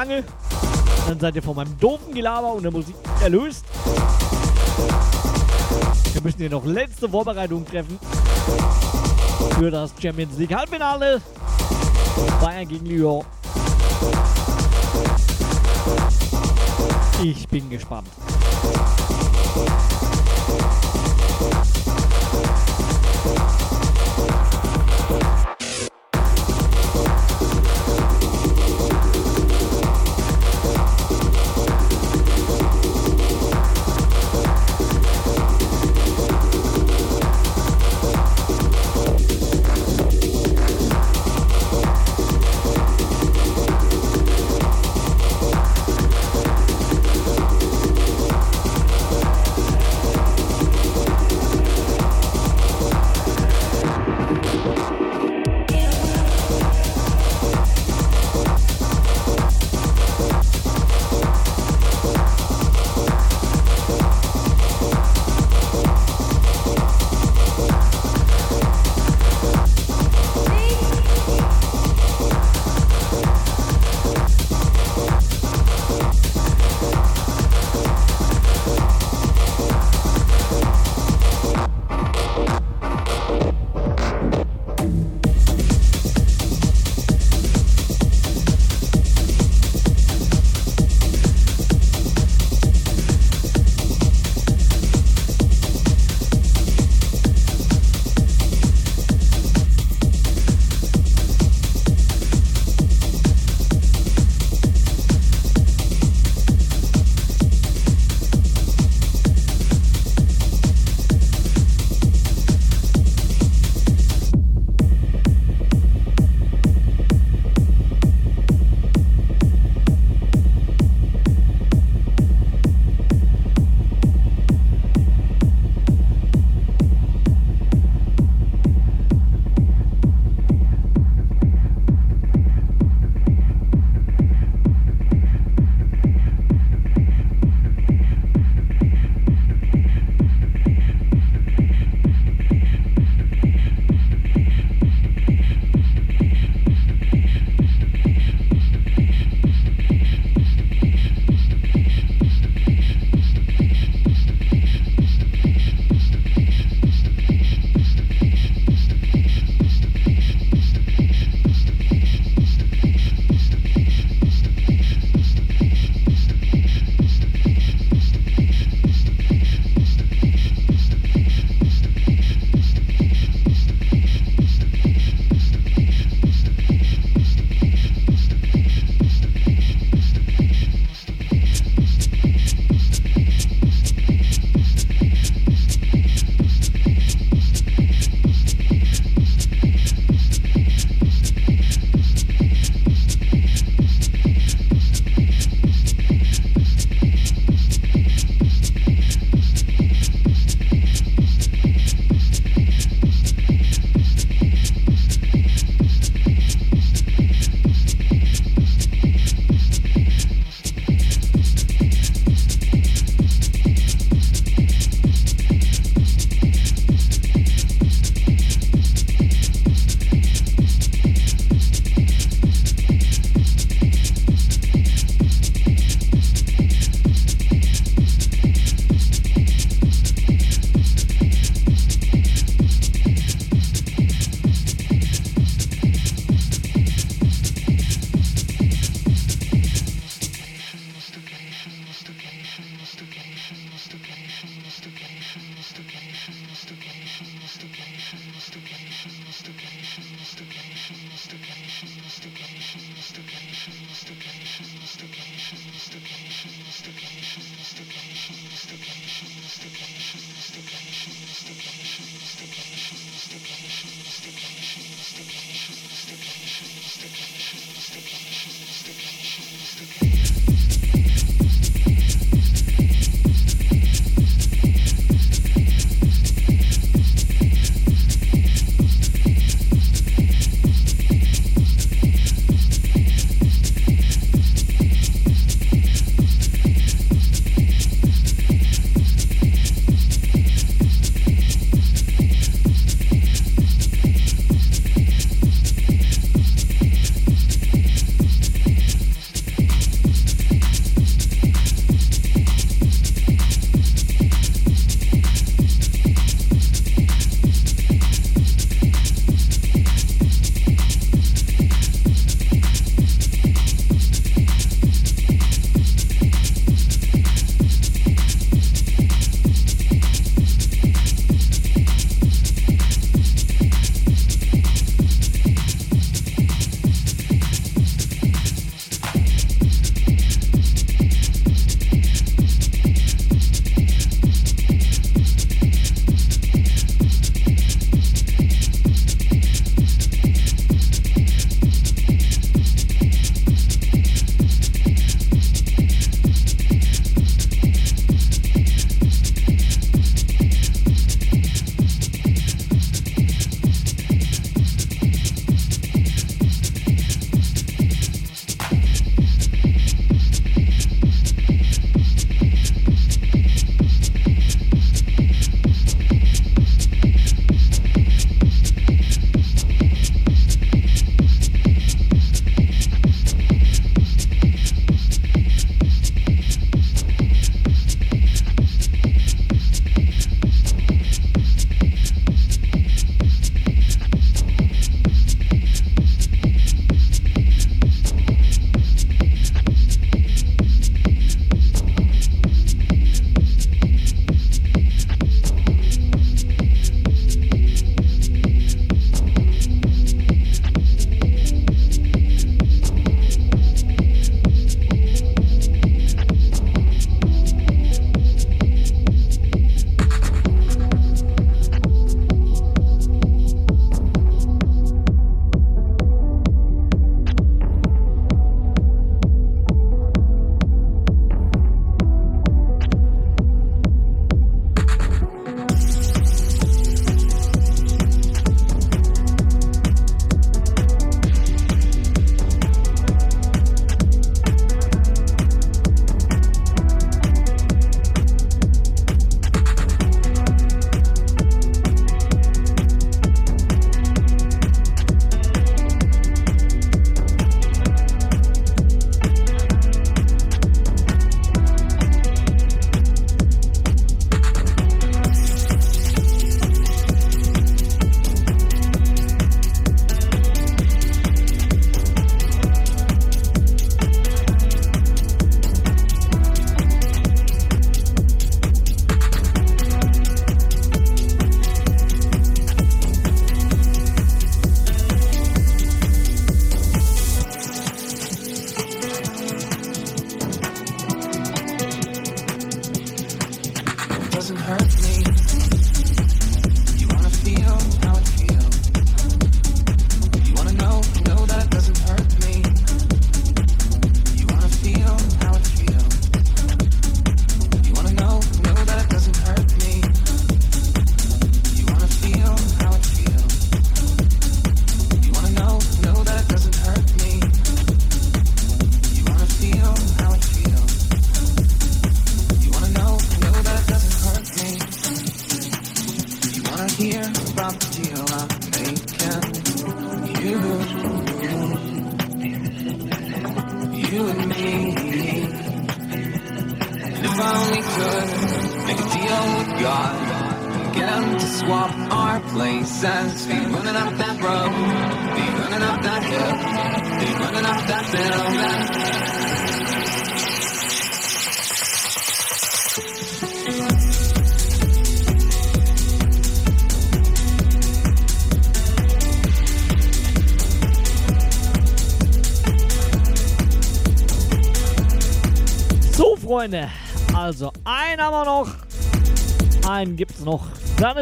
[0.00, 0.24] Lange.
[1.06, 3.64] Dann seid ihr von meinem doofen Gelaber und der Musik erlöst.
[6.12, 7.98] Wir müssen hier noch letzte Vorbereitungen treffen
[9.58, 11.20] für das Champions League Halbfinale.
[12.40, 13.24] Bayern gegen Lyon.
[17.22, 18.08] Ich bin gespannt.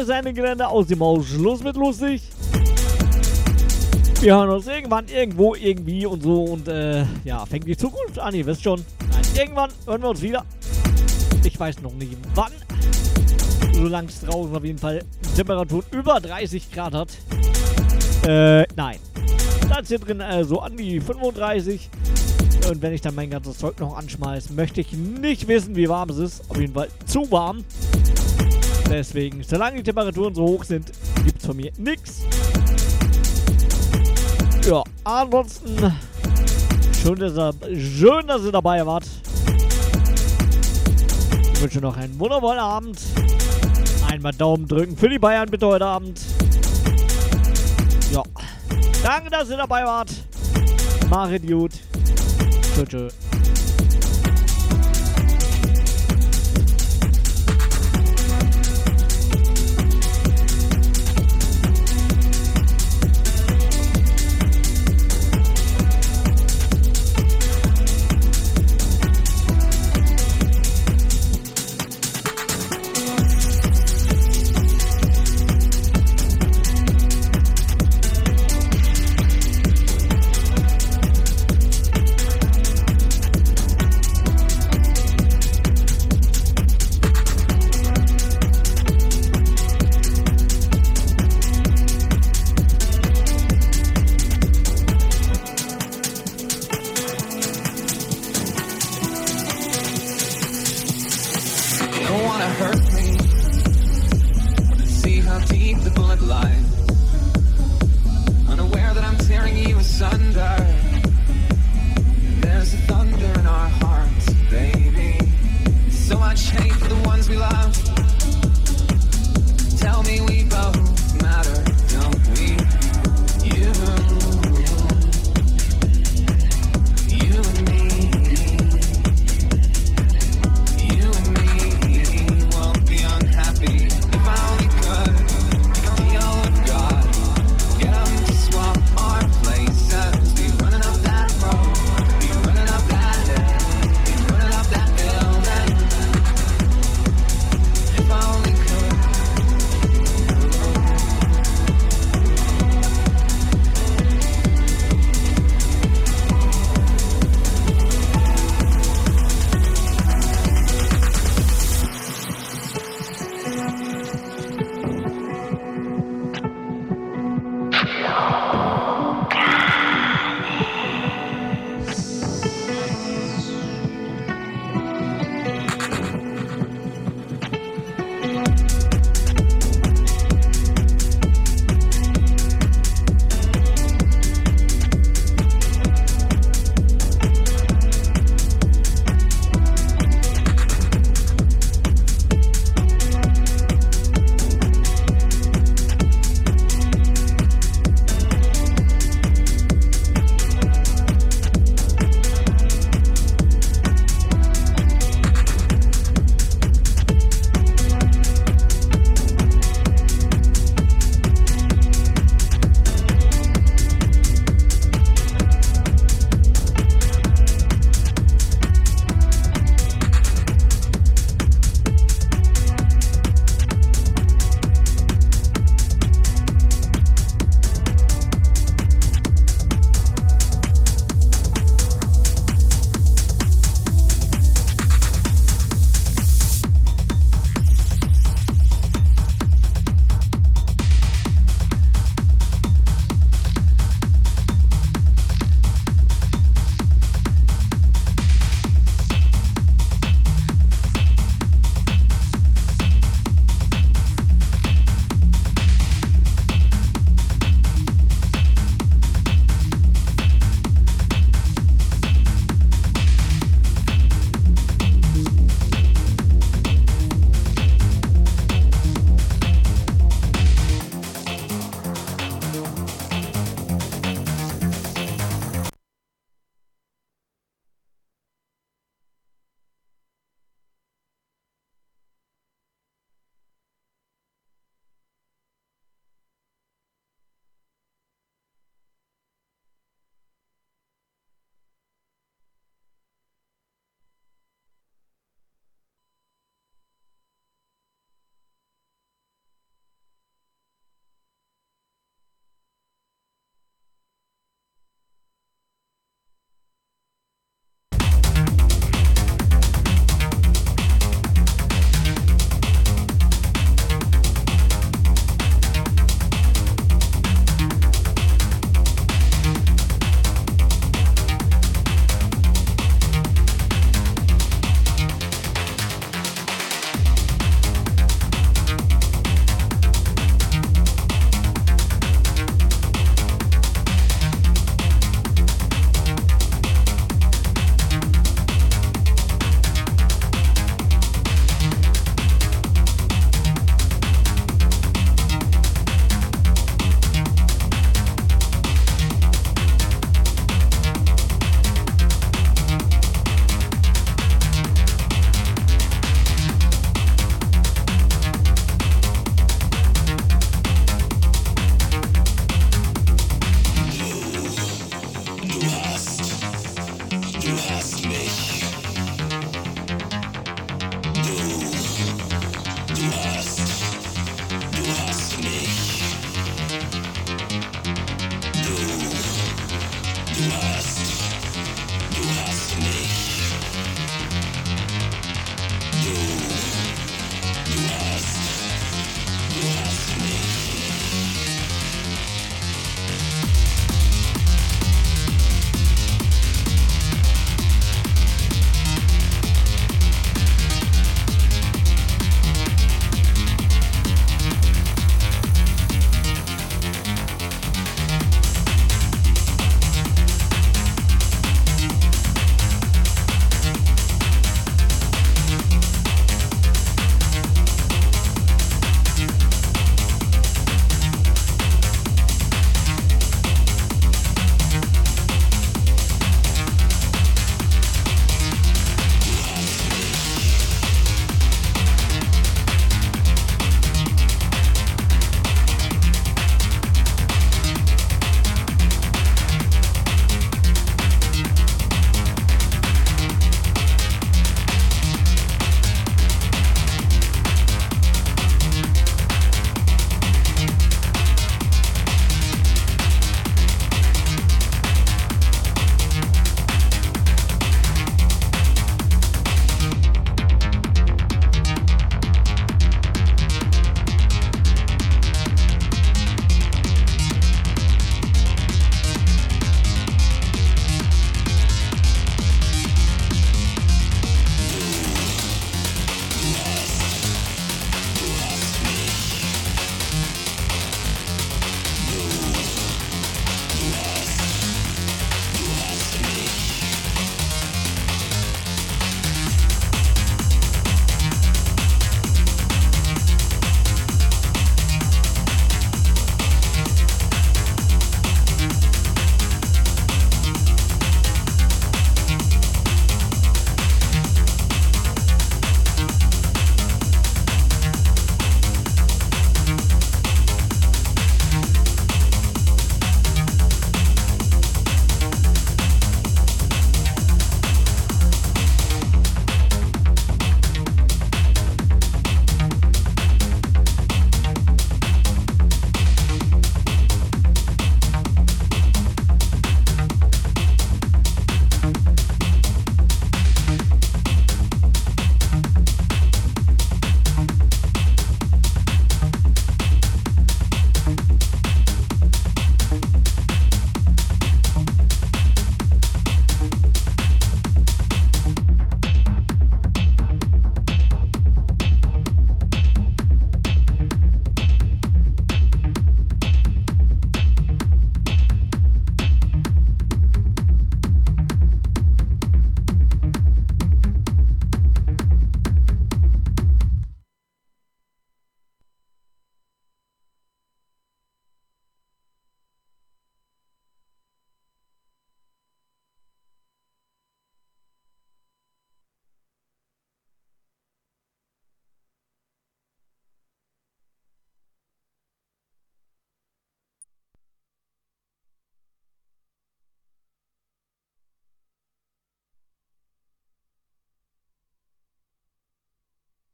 [0.09, 1.27] Ende Gelände aus dem Haus.
[1.27, 2.21] Schluss mit lustig.
[4.21, 6.43] Wir hören uns irgendwann, irgendwo, irgendwie und so.
[6.43, 8.83] Und äh, ja, fängt die Zukunft an, ihr wisst schon.
[9.11, 10.45] Nein, irgendwann hören wir uns wieder.
[11.43, 12.51] Ich weiß noch nicht wann.
[13.73, 15.03] Solange es draußen auf jeden Fall
[15.35, 17.09] Temperaturen über 30 Grad hat.
[18.27, 18.97] Äh, nein.
[19.81, 21.89] Ist hier drin äh, so an die 35.
[22.69, 26.09] Und wenn ich dann mein ganzes Zeug noch anschmeiße, möchte ich nicht wissen, wie warm
[26.09, 26.49] es ist.
[26.49, 27.63] Auf jeden Fall zu warm.
[28.89, 30.91] Deswegen, solange die Temperaturen so hoch sind,
[31.23, 32.21] gibt es von mir nichts.
[34.67, 35.77] Ja, ansonsten
[37.01, 39.05] schön, dass ihr, schön, dass ihr dabei wart.
[41.53, 42.99] Ich wünsche noch einen wundervollen Abend.
[44.09, 46.19] Einmal Daumen drücken für die Bayern bitte heute Abend.
[48.11, 48.23] Ja.
[49.03, 50.09] Danke, dass ihr dabei wart.
[51.09, 51.71] Machet gut.
[52.87, 53.09] Tschö.